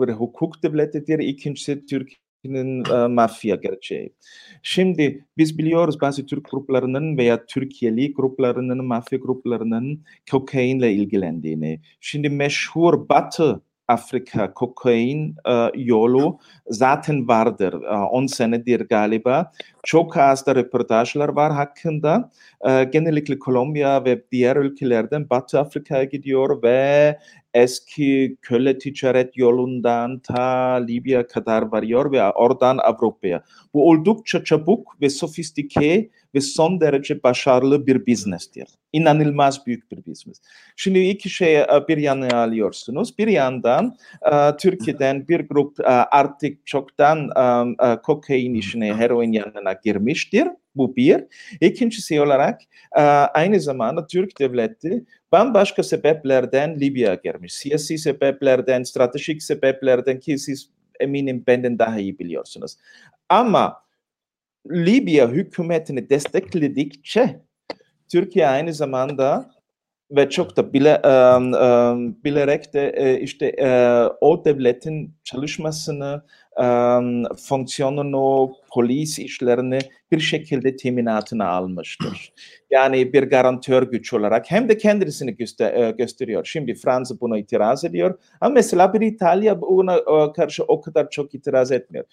bir 0.00 0.12
hukuk 0.12 0.62
devletidir. 0.62 1.18
İkincisi 1.18 1.86
Türkiye'nin 1.86 2.84
e, 2.84 3.06
mafya 3.06 3.56
gerçeği. 3.56 4.12
Şimdi 4.62 5.24
biz 5.38 5.58
biliyoruz 5.58 6.00
bazı 6.00 6.26
Türk 6.26 6.50
gruplarının 6.50 7.18
veya 7.18 7.46
Türkiye'li 7.46 8.12
gruplarının, 8.12 8.84
mafya 8.84 9.18
gruplarının 9.18 10.04
kokainle 10.30 10.92
ilgilendiğini. 10.92 11.80
Şimdi 12.00 12.30
meşhur 12.30 13.08
Batı 13.08 13.60
Afrika 13.88 14.54
kokain 14.54 15.36
uh, 15.48 15.70
yolu 15.74 16.38
zaten 16.66 17.28
vardır. 17.28 17.72
Uh, 17.72 18.12
10 18.12 18.26
senedir 18.26 18.80
galiba. 18.80 19.52
Çok 19.84 20.16
az 20.16 20.46
da 20.46 20.54
röportajlar 20.54 21.28
var 21.28 21.52
hakkında. 21.52 22.30
Uh, 22.60 22.92
genellikle 22.92 23.38
Kolombiya 23.38 24.04
ve 24.04 24.22
diğer 24.32 24.56
ülkelerden 24.56 25.30
Batı 25.30 25.60
Afrika'ya 25.60 26.04
gidiyor 26.04 26.62
ve 26.62 27.18
eski 27.54 28.36
köle 28.42 28.78
ticaret 28.78 29.36
yolundan 29.36 30.18
ta 30.18 30.72
Libya 30.74 31.26
kadar 31.26 31.62
varıyor 31.62 32.12
ve 32.12 32.32
oradan 32.32 32.78
Avrupa'ya. 32.78 33.42
Bu 33.74 33.88
oldukça 33.88 34.44
çabuk 34.44 34.96
ve 35.02 35.10
sofistike 35.10 36.10
ve 36.34 36.40
son 36.40 36.80
derece 36.80 37.22
başarılı 37.22 37.86
bir 37.86 38.06
business'tir. 38.06 38.68
İnanılmaz 38.92 39.66
büyük 39.66 39.90
bir 39.90 39.96
business. 39.96 40.40
Şimdi 40.76 40.98
iki 40.98 41.30
şey 41.30 41.58
bir 41.88 41.98
yana 41.98 42.42
alıyorsunuz. 42.42 43.18
Bir 43.18 43.28
yandan 43.28 43.96
Türkiye'den 44.60 45.28
bir 45.28 45.40
grup 45.40 45.76
artık 46.10 46.66
çoktan 46.66 47.30
kokain 48.02 48.54
işine, 48.54 48.94
heroin 48.94 49.32
yanına 49.32 49.72
girmiştir. 49.84 50.48
Bu 50.74 50.96
bir. 50.96 51.24
İkincisi 51.60 52.20
olarak 52.20 52.60
aynı 53.34 53.60
zamanda 53.60 54.06
Türk 54.06 54.40
devleti 54.40 55.04
bambaşka 55.32 55.82
sebeplerden 55.82 56.80
Libya'ya 56.80 57.14
girmiş. 57.24 57.54
Siyasi 57.54 57.98
sebeplerden, 57.98 58.82
stratejik 58.82 59.42
sebeplerden 59.42 60.20
ki 60.20 60.38
siz 60.38 60.70
eminim 61.00 61.44
benden 61.46 61.78
daha 61.78 61.98
iyi 61.98 62.18
biliyorsunuz. 62.18 62.76
Ama 63.28 63.76
Libya 64.70 65.28
hükümetini 65.28 66.10
destekledikçe 66.10 67.40
Türkiye 68.08 68.46
aynı 68.46 68.74
zamanda 68.74 69.50
ve 70.10 70.30
çok 70.30 70.56
da 70.56 70.72
bile, 70.72 71.00
um, 71.04 71.52
um, 71.52 72.24
bilerek 72.24 72.74
de 72.74 72.92
e, 72.96 73.20
işte 73.20 73.54
uh, 73.58 74.16
o 74.20 74.44
devletin 74.44 75.14
çalışmasını, 75.24 76.22
um, 76.56 77.24
fonksiyonunu, 77.36 78.52
polis 78.70 79.18
işlerini 79.18 79.78
bir 80.12 80.20
şekilde 80.20 80.76
teminatına 80.76 81.48
almıştır. 81.48 82.32
Yani 82.70 83.12
bir 83.12 83.22
garantör 83.22 83.82
güç 83.82 84.12
olarak 84.12 84.50
hem 84.50 84.68
de 84.68 84.78
kendisini 84.78 85.36
göster 85.36 85.90
gösteriyor. 85.90 86.44
Şimdi 86.44 86.74
Fransa 86.74 87.20
buna 87.20 87.38
itiraz 87.38 87.84
ediyor 87.84 88.18
ama 88.40 88.54
mesela 88.54 88.92
bir 88.92 89.00
İtalya 89.00 89.60
buna 89.60 90.02
karşı 90.32 90.64
o 90.64 90.80
kadar 90.80 91.10
çok 91.10 91.34
itiraz 91.34 91.72
etmiyor. 91.72 92.04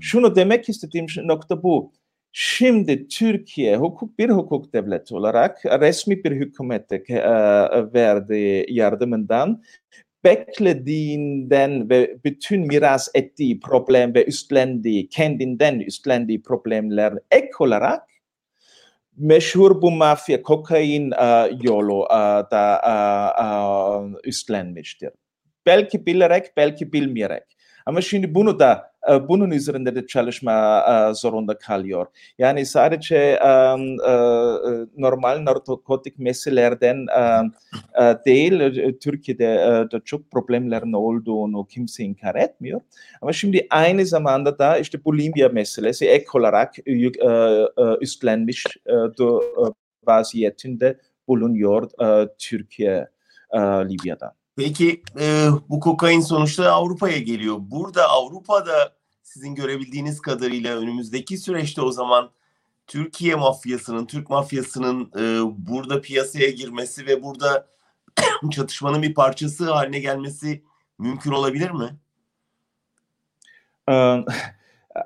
Şunu 0.00 0.36
demek 0.36 0.68
istediğim 0.68 1.06
nokta 1.24 1.62
bu. 1.62 1.92
Şimdi 2.36 3.08
Türkiye 3.08 3.76
hukuk 3.76 4.18
bir 4.18 4.30
hukuk 4.30 4.72
devleti 4.72 5.14
olarak 5.14 5.64
resmi 5.64 6.24
bir 6.24 6.32
hükümete 6.32 6.96
e, 7.08 7.22
verdiği 7.94 8.66
yardımından 8.68 9.62
beklediğinden 10.24 11.90
ve 11.90 12.16
bütün 12.24 12.66
miras 12.66 13.08
ettiği 13.14 13.60
problem 13.60 14.14
ve 14.14 14.24
üstlendiği, 14.24 15.08
kendinden 15.08 15.80
üstlendiği 15.80 16.42
problemler 16.42 17.14
ek 17.30 17.50
olarak 17.58 18.02
meşhur 19.16 19.82
bu 19.82 19.90
mafya 19.90 20.42
kokain 20.42 21.10
uh, 21.10 21.64
yolu 21.64 22.02
uh, 22.02 22.50
da 22.50 22.80
uh, 22.86 24.12
uh, 24.14 24.18
üstlenmiştir. 24.24 25.10
Belki 25.66 26.06
bilerek, 26.06 26.56
belki 26.56 26.92
bilmeyerek. 26.92 27.42
Ama 27.86 28.00
şimdi 28.00 28.34
bunu 28.34 28.58
da 28.58 28.72
e, 28.72 28.93
bunun 29.28 29.50
üzerinde 29.50 29.94
de 29.94 30.06
çalışma 30.06 30.84
e, 31.10 31.14
zorunda 31.14 31.58
kalıyor. 31.58 32.06
Yani 32.38 32.66
sadece 32.66 33.38
normal 34.96 35.44
narkotik 35.44 36.18
meselelerden 36.18 37.06
değil, 38.26 38.52
Türkiye'de 38.98 39.46
de 39.92 40.00
çok 40.04 40.30
problemlerin 40.30 40.92
olduğunu 40.92 41.66
kimse 41.66 42.04
inkar 42.04 42.34
etmiyor. 42.34 42.80
Ama 43.22 43.32
şimdi 43.32 43.66
aynı 43.70 44.06
zamanda 44.06 44.58
da 44.58 44.78
işte 44.78 45.04
bulimia 45.04 45.48
meselesi 45.48 46.08
ek 46.08 46.26
olarak 46.34 46.74
üstlenmiş 48.00 48.64
vaziyetinde 50.06 50.98
bulunuyor 51.28 51.90
Türkiye 52.38 53.08
Libya'da. 53.54 54.34
Peki 54.56 55.02
e, 55.20 55.48
bu 55.68 55.80
kokain 55.80 56.20
sonuçta 56.20 56.72
Avrupa'ya 56.72 57.18
geliyor. 57.18 57.56
Burada 57.60 58.08
Avrupa'da 58.08 58.96
sizin 59.22 59.54
görebildiğiniz 59.54 60.20
kadarıyla 60.20 60.76
önümüzdeki 60.76 61.38
süreçte 61.38 61.82
o 61.82 61.92
zaman 61.92 62.30
Türkiye 62.86 63.34
mafyasının, 63.34 64.06
Türk 64.06 64.30
mafyasının 64.30 65.10
e, 65.18 65.40
burada 65.66 66.00
piyasaya 66.00 66.50
girmesi 66.50 67.06
ve 67.06 67.22
burada 67.22 67.68
çatışmanın 68.50 69.02
bir 69.02 69.14
parçası 69.14 69.72
haline 69.72 69.98
gelmesi 69.98 70.62
mümkün 70.98 71.32
olabilir 71.32 71.70
mi? 71.70 71.96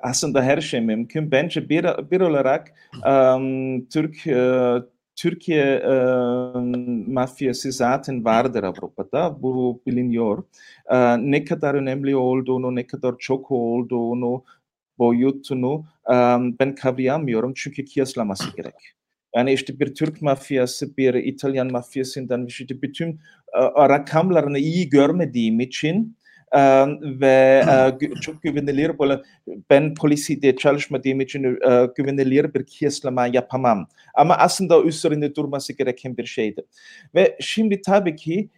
Aslında 0.01 0.43
her 0.43 0.61
şey 0.61 0.81
mümkün. 0.81 1.31
Bence 1.31 1.69
bir, 1.69 1.83
bir 2.11 2.21
olarak 2.21 2.73
um, 2.93 3.85
Türk 3.85 4.15
uh, 4.27 4.89
Türkiye 5.19 5.63
e, 5.63 5.93
mafyası 7.07 7.71
zaten 7.71 8.25
vardır 8.25 8.63
Avrupa'da. 8.63 9.41
Bu 9.41 9.81
biliniyor. 9.87 10.43
E, 10.91 10.97
ne 11.31 11.43
kadar 11.43 11.75
önemli 11.75 12.15
olduğunu, 12.15 12.75
ne 12.75 12.87
kadar 12.87 13.15
çok 13.19 13.51
olduğunu, 13.51 14.43
boyutunu 14.99 15.85
e, 16.07 16.15
ben 16.59 16.75
kavrayamıyorum 16.75 17.53
çünkü 17.55 17.85
kıyaslaması 17.85 18.43
gerek. 18.57 18.73
Yani 19.35 19.53
işte 19.53 19.79
bir 19.79 19.95
Türk 19.95 20.21
mafyası, 20.21 20.97
bir 20.97 21.13
İtalyan 21.13 21.71
mafyasından 21.71 22.45
işte 22.45 22.81
bütün 22.81 23.09
e, 23.53 23.89
rakamlarını 23.89 24.59
iyi 24.59 24.89
görmediğim 24.89 25.59
için 25.59 26.17
ve 27.01 27.63
çok 28.21 28.41
güvenilir 28.41 28.91
ben 29.69 29.93
poliside 29.93 30.55
çalışmadığım 30.55 31.21
için 31.21 31.59
güvenilir 31.95 32.53
bir 32.53 32.65
kıyaslama 32.65 33.27
yapamam. 33.27 33.87
Ama 34.13 34.35
aslında 34.37 34.83
üzerinde 34.83 35.35
durması 35.35 35.73
gereken 35.73 36.17
bir 36.17 36.25
şeydi. 36.25 36.65
Ve 37.15 37.37
şimdi 37.39 37.81
tabii 37.81 38.15
ki 38.15 38.49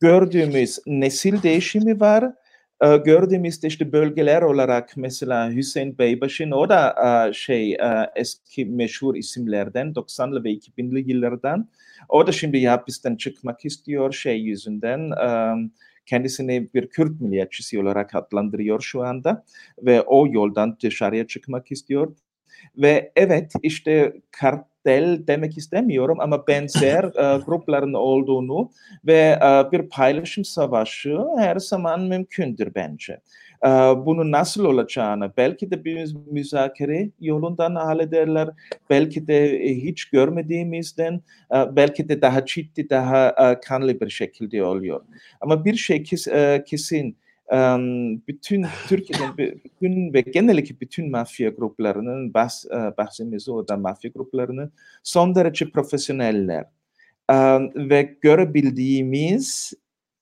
gördüğümüz 0.00 0.78
nesil 0.86 1.42
değişimi 1.42 2.00
var. 2.00 2.24
Gördüğümüz 3.04 3.64
işte 3.64 3.92
bölgeler 3.92 4.42
olarak 4.42 4.96
mesela 4.96 5.50
Hüseyin 5.50 5.98
Beybaş'ın 5.98 6.50
o 6.50 6.68
da 6.68 7.30
şey 7.34 7.76
eski 8.16 8.64
meşhur 8.64 9.16
isimlerden 9.16 9.92
90'lı 9.92 10.44
ve 10.44 10.50
2000'li 10.50 11.10
yıllardan. 11.10 11.68
O 12.08 12.26
da 12.26 12.32
şimdi 12.32 12.66
hapisten 12.66 13.16
çıkmak 13.16 13.64
istiyor 13.64 14.12
şey 14.12 14.40
yüzünden 14.40 15.10
kendisini 16.06 16.68
bir 16.74 16.88
Kürt 16.88 17.20
milliyetçisi 17.20 17.80
olarak 17.80 18.14
adlandırıyor 18.14 18.80
şu 18.80 19.02
anda 19.02 19.44
ve 19.82 20.02
o 20.02 20.26
yoldan 20.26 20.76
dışarıya 20.82 21.26
çıkmak 21.26 21.72
istiyor. 21.72 22.16
Ve 22.76 23.12
evet 23.16 23.52
işte 23.62 24.12
kartel 24.30 25.26
demek 25.26 25.58
istemiyorum 25.58 26.20
ama 26.20 26.46
benzer 26.46 27.04
e, 27.34 27.38
grupların 27.46 27.94
olduğunu 27.94 28.70
ve 29.06 29.38
e, 29.42 29.72
bir 29.72 29.88
paylaşım 29.88 30.44
savaşı 30.44 31.18
her 31.38 31.56
zaman 31.56 32.00
mümkündür 32.00 32.74
bence. 32.74 33.20
E, 33.62 33.68
bunu 34.06 34.30
nasıl 34.30 34.64
olacağını 34.64 35.32
belki 35.36 35.70
de 35.70 35.84
bir 35.84 36.14
müzakere 36.30 37.10
yolundan 37.20 37.74
hallederler, 37.74 38.50
belki 38.90 39.26
de 39.26 39.60
hiç 39.76 40.04
görmediğimizden, 40.04 41.20
e, 41.54 41.76
belki 41.76 42.08
de 42.08 42.22
daha 42.22 42.46
ciddi, 42.46 42.90
daha 42.90 43.28
e, 43.28 43.60
kanlı 43.60 44.00
bir 44.00 44.10
şekilde 44.10 44.64
oluyor. 44.64 45.00
Ama 45.40 45.64
bir 45.64 45.74
şey 45.74 46.02
kes, 46.02 46.28
e, 46.28 46.64
kesin, 46.66 47.16
bütün 48.28 48.66
Türkiye'den 48.88 49.36
bütün 49.64 50.12
ve 50.12 50.20
genellikle 50.20 50.80
bütün 50.80 51.10
mafya 51.10 51.50
gruplarının 51.50 52.34
bahs, 52.34 52.64
bahsimiz 52.98 53.48
orada 53.48 53.76
mafya 53.76 54.10
gruplarının 54.14 54.72
son 55.02 55.34
derece 55.34 55.70
profesyoneller 55.70 56.64
ve 57.74 58.16
görebildiğimiz 58.20 59.72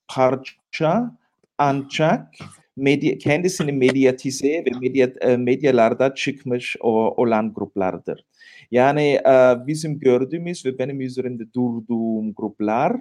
parça 0.09 1.17
ancak 1.59 2.35
medya, 2.77 3.19
kendisini 3.19 3.73
medyatize 3.73 4.49
ve 4.49 4.71
medya, 4.81 5.37
medyalarda 5.37 6.15
çıkmış 6.15 6.77
olan 6.81 7.55
gruplardır. 7.55 8.25
Yani 8.71 9.21
bizim 9.67 9.99
gördüğümüz 10.01 10.67
ve 10.67 10.79
benim 10.79 11.01
üzerinde 11.01 11.53
durduğum 11.55 12.35
gruplar 12.35 12.97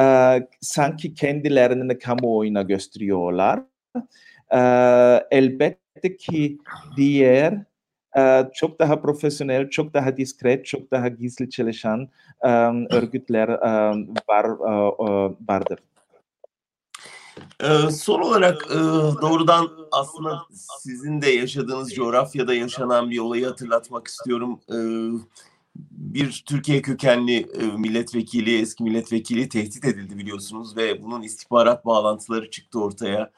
e, 0.00 0.04
sanki 0.60 1.14
kendilerini 1.14 1.98
kamuoyuna 1.98 2.62
gösteriyorlar. 2.62 3.62
E, 4.50 4.60
elbette 5.30 6.16
ki 6.16 6.58
diğer 6.96 7.64
e, 8.18 8.42
çok 8.54 8.78
daha 8.80 9.00
profesyonel, 9.00 9.70
çok 9.70 9.94
daha 9.94 10.16
diskret, 10.16 10.66
çok 10.66 10.90
daha 10.90 11.08
gizli 11.08 11.50
çalışan 11.50 12.08
e, 12.42 12.48
örgütler 12.96 13.48
e, 13.48 13.70
var 14.28 14.44
e, 14.44 15.34
vardır. 15.48 15.78
Ee, 17.60 17.90
son 17.90 18.20
olarak 18.20 18.66
e, 18.70 18.78
doğrudan 19.22 19.68
aslında 19.92 20.42
sizin 20.80 21.22
de 21.22 21.30
yaşadığınız 21.30 21.94
coğrafyada 21.94 22.54
yaşanan 22.54 23.10
bir 23.10 23.18
olayı 23.18 23.46
hatırlatmak 23.46 24.06
istiyorum. 24.06 24.60
Ee, 24.72 24.76
bir 25.90 26.42
Türkiye 26.46 26.82
kökenli 26.82 27.36
e, 27.36 27.64
milletvekili, 27.64 28.60
eski 28.60 28.84
milletvekili 28.84 29.48
tehdit 29.48 29.84
edildi 29.84 30.18
biliyorsunuz 30.18 30.76
ve 30.76 31.02
bunun 31.02 31.22
istihbarat 31.22 31.86
bağlantıları 31.86 32.50
çıktı 32.50 32.80
ortaya. 32.80 33.30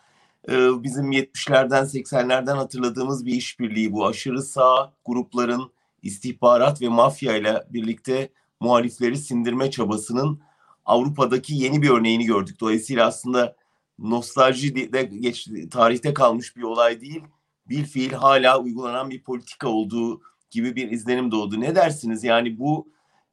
E, 0.49 0.83
bizim 0.83 1.13
70'lerden 1.13 1.85
80'lerden 1.85 2.57
hatırladığımız 2.57 3.27
bir 3.27 3.35
işbirliği 3.35 3.93
bu. 3.93 4.07
Aşırı 4.07 4.43
sağ 4.43 4.93
grupların 5.05 5.73
istihbarat 6.03 6.83
ve 6.83 6.89
mafya 6.89 7.37
ile 7.37 7.65
birlikte 7.71 8.29
muhalifleri 8.61 9.17
sindirme 9.17 9.71
çabasının 9.71 10.41
Avrupa'daki 10.85 11.55
yeni 11.55 11.83
bir 11.83 11.91
örneğini 11.91 12.25
gördük. 12.25 12.61
Dolayısıyla 12.61 13.07
aslında 13.07 13.57
nostalji 14.03 14.93
de 14.93 15.03
geç, 15.03 15.49
tarihte 15.71 16.15
kalmış 16.15 16.57
bir 16.57 16.63
olay 16.63 17.01
değil. 17.01 17.23
Bir 17.69 17.85
fiil 17.85 18.13
hala 18.13 18.61
uygulanan 18.61 19.11
bir 19.11 19.23
politika 19.23 19.69
olduğu 19.69 20.21
gibi 20.51 20.77
bir 20.77 20.91
izlenim 20.91 21.31
doğdu. 21.31 21.61
Ne 21.61 21.75
dersiniz? 21.75 22.25
Yani 22.25 22.59
bu 22.59 22.89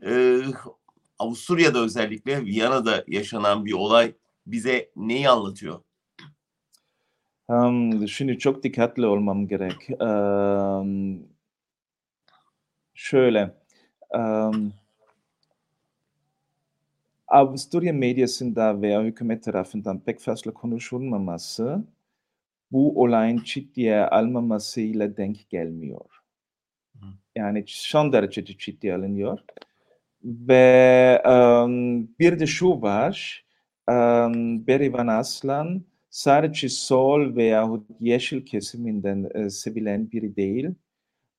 e, 0.06 0.42
Avusturya'da 1.20 1.80
özellikle 1.80 2.46
Viyana'da 2.46 3.04
yaşanan 3.08 3.66
bir 3.66 3.74
olay 3.74 4.14
bize 4.48 4.90
neyi 4.96 5.30
anlatıyor? 5.30 5.80
Um, 7.48 8.08
şimdi 8.08 8.40
çok 8.40 8.64
dikkatli 8.64 9.06
olmam 9.06 9.48
gerek. 9.48 10.02
Um, 10.02 11.20
şöyle, 12.94 13.56
um, 14.10 14.74
Avusturya 17.30 17.94
medyasında 17.94 18.82
veya 18.82 19.04
hükümet 19.04 19.44
tarafından 19.44 20.00
pek 20.00 20.20
fazla 20.20 20.54
konuşulmaması 20.54 21.84
bu 22.72 23.02
olayın 23.02 23.42
ciddiye 23.44 24.00
almamasıyla 24.06 25.18
denk 25.18 25.50
gelmiyor. 25.50 26.06
Yani 27.36 27.64
son 27.68 28.14
derece 28.14 28.46
ciddi 28.46 28.94
alınıyor. 28.94 29.40
Ve 30.24 31.22
um, 31.26 32.08
bir 32.20 32.40
de 32.40 32.48
şu 32.48 32.82
var, 32.82 33.46
um, 33.90 34.68
Berivan 34.68 35.08
Aslan 35.08 35.84
sadece 36.10 36.70
sol 36.70 37.36
veyahut 37.36 37.88
yeşil 38.00 38.46
kesiminden 38.46 39.30
e, 39.36 39.50
sevilen 39.50 40.12
biri 40.12 40.36
değil. 40.36 40.70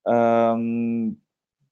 Um, 0.07 1.17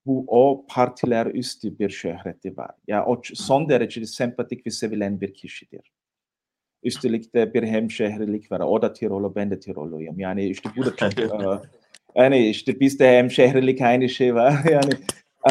bu 0.07 0.25
o 0.29 0.67
partiler 0.69 1.27
üstü 1.27 1.79
bir 1.79 1.91
şöhreti 1.91 2.57
var. 2.57 2.71
Ya 2.87 3.07
o 3.07 3.21
son 3.35 3.69
derece 3.69 4.07
sempatik 4.07 4.67
ve 4.67 4.71
sevilen 4.71 5.21
bir 5.21 5.35
kişidir. 5.35 5.93
Üstelik 6.83 7.35
de 7.35 7.55
bir 7.55 7.63
hemşehrilik 7.63 8.53
var. 8.53 8.61
O 8.61 8.83
da 8.83 8.93
Tirolo, 8.93 9.35
ben 9.35 9.51
de 9.51 9.61
Tiroluyum. 9.61 10.21
Yani 10.21 10.47
işte 10.49 10.71
bu 10.77 10.87
da 10.87 10.97
çok... 10.97 11.19
e, 11.19 12.23
yani 12.23 12.49
işte 12.49 12.81
bizde 12.81 13.19
hemşehrilik 13.19 13.81
aynı 13.81 14.09
şey 14.09 14.35
var. 14.35 14.55
Yani 14.71 14.93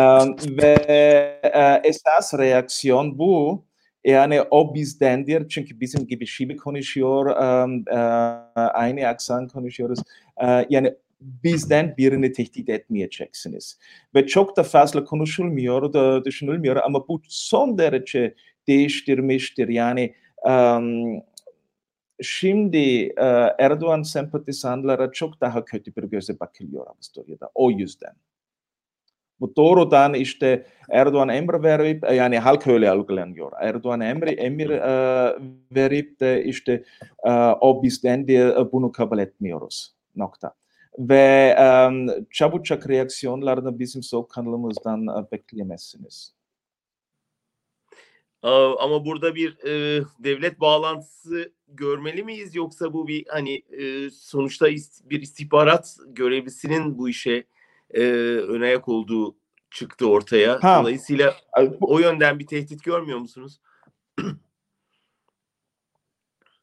um, 0.02 0.36
ve 0.58 0.76
e, 1.54 1.82
esas 1.84 2.34
reaksiyon 2.34 3.18
bu. 3.18 3.66
Yani 4.06 4.42
o 4.42 4.74
bizdendir 4.74 5.48
çünkü 5.50 5.80
bizim 5.80 6.08
gibi 6.08 6.28
şibi 6.28 6.58
konuşuyor, 6.58 7.26
um, 7.26 7.84
e, 7.88 7.98
aynı 8.56 9.08
aksan 9.08 9.48
konuşuyoruz. 9.48 10.00
E, 10.44 10.66
yani 10.70 10.94
bizden 11.21 11.97
birini 11.97 12.32
tehdit 12.32 12.69
etmeyeceksiniz. 12.69 13.80
Ve 14.15 14.27
çok 14.27 14.58
da 14.58 14.63
fazla 14.63 15.03
konuşulmuyor 15.03 15.93
da 15.93 16.25
düşünülmüyor 16.25 16.75
ama 16.75 17.08
bu 17.08 17.21
son 17.27 17.77
derece 17.77 18.36
değiştirmiştir. 18.67 19.67
Yani 19.67 20.15
um, 20.45 21.21
şimdi 22.21 23.13
uh, 23.17 23.49
Erdoğan 23.60 24.01
sempatizanlara 24.01 25.12
çok 25.12 25.41
daha 25.41 25.65
kötü 25.65 25.95
bir 25.95 26.03
göze 26.03 26.39
bakılıyor 26.39 26.88
Avusturya'da. 26.88 27.51
O 27.56 27.71
yüzden. 27.71 28.13
Bu 29.39 29.56
doğrudan 29.56 30.13
işte 30.13 30.65
Erdoğan 30.89 31.30
emir 31.30 31.63
verip 31.63 32.12
yani 32.12 32.39
halk 32.39 32.67
öyle 32.67 32.89
algılanıyor. 32.89 33.51
Erdoğan 33.62 34.01
emir, 34.01 34.38
emir 34.38 34.69
uh, 34.69 35.41
verip 35.75 36.19
de 36.19 36.43
işte 36.43 36.84
uh, 37.23 37.56
o 37.62 37.84
bizden 37.84 38.27
de 38.27 38.71
bunu 38.71 38.91
kabul 38.91 39.19
etmiyoruz. 39.19 39.95
Nokta. 40.15 40.53
Ve 40.98 41.56
um, 41.60 42.26
çabucak 42.32 42.90
reaksiyonlarını 42.90 43.80
bizim 43.80 44.04
sol 44.04 44.24
kanalımızdan 44.24 45.08
uh, 45.08 45.32
bekleyemezsiniz. 45.32 46.38
Ama 48.80 49.06
burada 49.06 49.36
bir 49.36 49.58
e, 49.66 50.04
devlet 50.20 50.60
bağlantısı 50.60 51.52
görmeli 51.68 52.24
miyiz 52.24 52.56
yoksa 52.56 52.94
bu 52.94 53.08
bir 53.08 53.26
hani 53.30 53.56
e, 53.56 54.10
sonuçta 54.10 54.68
ist, 54.70 55.10
bir 55.10 55.22
istihbarat 55.22 55.98
görevlisinin 56.08 56.98
bu 56.98 57.10
işe 57.10 57.44
e, 57.92 58.04
ön 58.34 58.62
ayak 58.62 58.88
olduğu 58.88 59.36
çıktı 59.72 60.10
ortaya. 60.10 60.64
Ha. 60.64 60.80
Dolayısıyla 60.82 61.36
o 61.82 62.00
yönden 62.00 62.40
bir 62.40 62.48
tehdit 62.48 62.84
görmüyor 62.84 63.20
musunuz? 63.20 63.60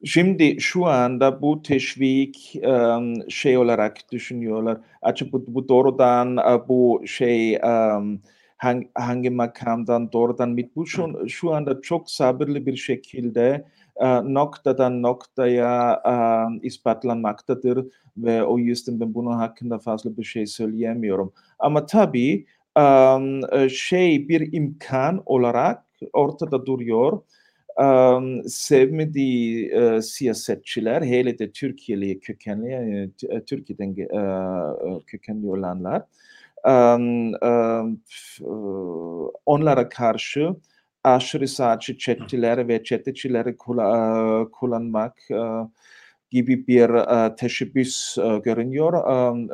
Şimdi 0.05 0.61
şu 0.61 0.85
anda 0.85 1.41
bu 1.41 1.61
teşvik 1.61 2.55
um, 2.63 3.29
şey 3.29 3.57
olarak 3.57 4.11
düşünüyorlar. 4.11 4.77
Açık 5.01 5.33
bu, 5.33 5.45
bu 5.47 5.69
doğrudan 5.69 6.37
uh, 6.37 6.67
bu 6.67 7.01
şey 7.05 7.55
um, 7.55 8.21
hangi, 8.57 8.89
hangi 8.95 9.29
makamdan 9.29 10.11
doğrudan 10.11 10.49
mit 10.49 10.75
bu 10.75 10.87
şu, 10.87 11.29
şu 11.29 11.53
anda 11.53 11.81
çok 11.81 12.11
sabırlı 12.11 12.65
bir 12.65 12.75
şekilde 12.75 13.65
uh, 13.95 14.21
noktadan 14.21 15.01
noktaya 15.01 16.01
uh, 16.05 16.63
ispatlanmaktadır 16.63 17.85
ve 18.17 18.43
o 18.43 18.57
yüzden 18.57 18.99
ben 18.99 19.13
bunun 19.13 19.33
hakkında 19.33 19.79
fazla 19.79 20.17
bir 20.17 20.23
şey 20.23 20.45
söyleyemiyorum. 20.45 21.33
Ama 21.59 21.85
tabii 21.85 22.45
um, 22.77 23.41
şey 23.69 24.29
bir 24.29 24.53
imkan 24.53 25.23
olarak 25.25 25.85
ortada 26.13 26.65
duruyor 26.65 27.21
um, 27.79 28.43
sevmediği 28.49 29.75
uh, 29.77 30.01
siyasetçiler, 30.01 31.01
hele 31.01 31.39
de 31.39 31.51
Türkiye'li 31.51 32.19
kökenli, 32.19 33.11
uh, 33.29 33.39
Türkiye'den 33.45 33.89
uh, 33.89 35.01
kökenli 35.07 35.47
olanlar, 35.47 36.03
um, 36.67 37.33
uh, 37.33 39.29
onlara 39.45 39.89
karşı 39.89 40.55
aşırı 41.03 41.47
sağcı 41.47 41.97
çeteler 41.97 42.67
ve 42.67 42.83
çetecileri 42.83 43.57
kula, 43.57 44.47
kullanmak 44.51 45.17
uh, 45.31 45.67
gibi 46.31 46.67
bir 46.67 46.89
uh, 46.89 47.35
teşebbüs 47.35 48.17
uh, 48.17 48.43
görünüyor. 48.43 48.93
Um, 49.31 49.49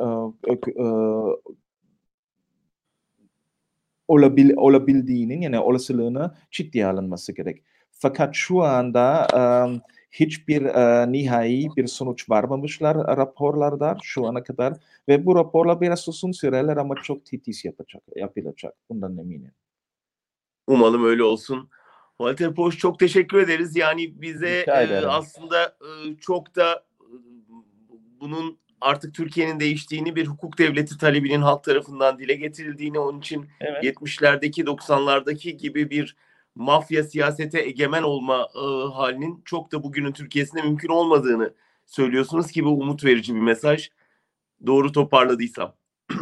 olabil, 4.12 4.54
olabildiğinin 4.58 5.42
yani 5.42 5.60
olasılığını 5.60 6.36
ciddiye 6.52 6.86
alınması 6.86 7.36
gerek. 7.36 7.64
Fakat 8.02 8.36
şu 8.36 8.62
anda 8.62 9.28
um, 9.34 9.82
hiçbir 10.12 10.62
uh, 10.62 11.12
nihai 11.12 11.68
bir 11.78 11.88
sonuç 11.88 12.30
varmamışlar 12.30 12.98
raporlarda 13.18 13.98
şu 14.04 14.28
ana 14.28 14.44
kadar 14.44 14.74
ve 15.08 15.26
bu 15.26 15.36
raporlar 15.36 15.82
biraz 15.82 16.10
uzun 16.10 16.32
süreler 16.32 16.78
ama 16.78 16.96
çok 17.04 17.26
titiz 17.26 17.66
yapacak, 17.66 18.04
yapılacak. 18.16 18.74
Bundan 18.90 19.18
eminim. 19.18 19.52
Umalım 20.68 21.06
öyle 21.06 21.24
olsun. 21.24 21.70
Walter 22.18 22.56
Poş 22.56 22.78
çok 22.78 23.00
teşekkür 23.00 23.38
ederiz. 23.38 23.76
Yani 23.76 24.22
bize 24.22 24.66
e, 24.68 25.06
aslında 25.06 25.64
e, 25.66 26.16
çok 26.22 26.56
da 26.56 26.84
e, 27.02 27.08
bunun 28.20 28.58
artık 28.82 29.14
Türkiye'nin 29.14 29.60
değiştiğini 29.60 30.16
bir 30.16 30.28
hukuk 30.28 30.58
devleti 30.58 30.98
talebinin 30.98 31.42
halk 31.42 31.64
tarafından 31.64 32.20
dile 32.20 32.34
getirildiğini 32.34 33.00
onun 33.00 33.20
için 33.20 33.46
evet. 33.60 33.84
70'lerdeki 33.84 34.64
90'lardaki 34.64 35.52
gibi 35.52 35.90
bir 35.90 36.16
mafya 36.56 37.04
siyasete 37.04 37.60
egemen 37.60 38.04
olma 38.04 38.48
e, 38.56 38.94
halinin 38.94 39.42
çok 39.46 39.72
da 39.72 39.84
bugünün 39.84 40.12
Türkiye'sinde 40.12 40.62
mümkün 40.62 40.90
olmadığını 40.90 41.54
söylüyorsunuz 41.86 42.52
ki 42.52 42.66
bu 42.66 42.70
umut 42.70 43.06
verici 43.06 43.36
bir 43.36 43.40
mesaj. 43.40 43.90
Doğru 44.66 44.92
toparladıysam. 44.92 45.76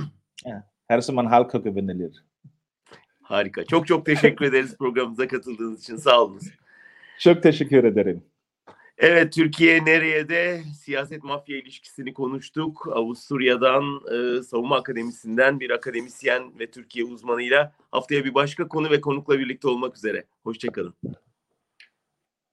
Her 0.88 1.02
zaman 1.02 1.26
halka 1.26 1.58
güvenilir. 1.58 2.24
Harika. 3.22 3.66
Çok 3.66 3.88
çok 3.88 4.06
teşekkür 4.06 4.46
ederiz 4.46 4.78
programımıza 4.80 5.28
katıldığınız 5.28 5.84
için. 5.84 5.96
Sağ 5.96 6.22
olun. 6.22 6.40
Çok 7.20 7.44
teşekkür 7.44 7.84
ederim. 7.84 8.24
Evet, 9.02 9.34
Türkiye 9.34 9.86
nereye 9.86 10.30
de 10.30 10.62
siyaset 10.80 11.24
mafya 11.24 11.58
ilişkisini 11.58 12.14
konuştuk. 12.14 12.88
Avusturya'dan, 12.88 13.84
e, 14.14 14.44
Savunma 14.44 14.76
Akademisi'nden 14.76 15.60
bir 15.60 15.70
akademisyen 15.70 16.60
ve 16.60 16.72
Türkiye 16.72 17.06
uzmanıyla 17.06 17.74
haftaya 17.92 18.26
bir 18.26 18.34
başka 18.34 18.68
konu 18.68 18.90
ve 18.90 19.02
konukla 19.02 19.40
birlikte 19.40 19.68
olmak 19.68 19.98
üzere. 19.98 20.24
Hoşçakalın. 20.44 20.94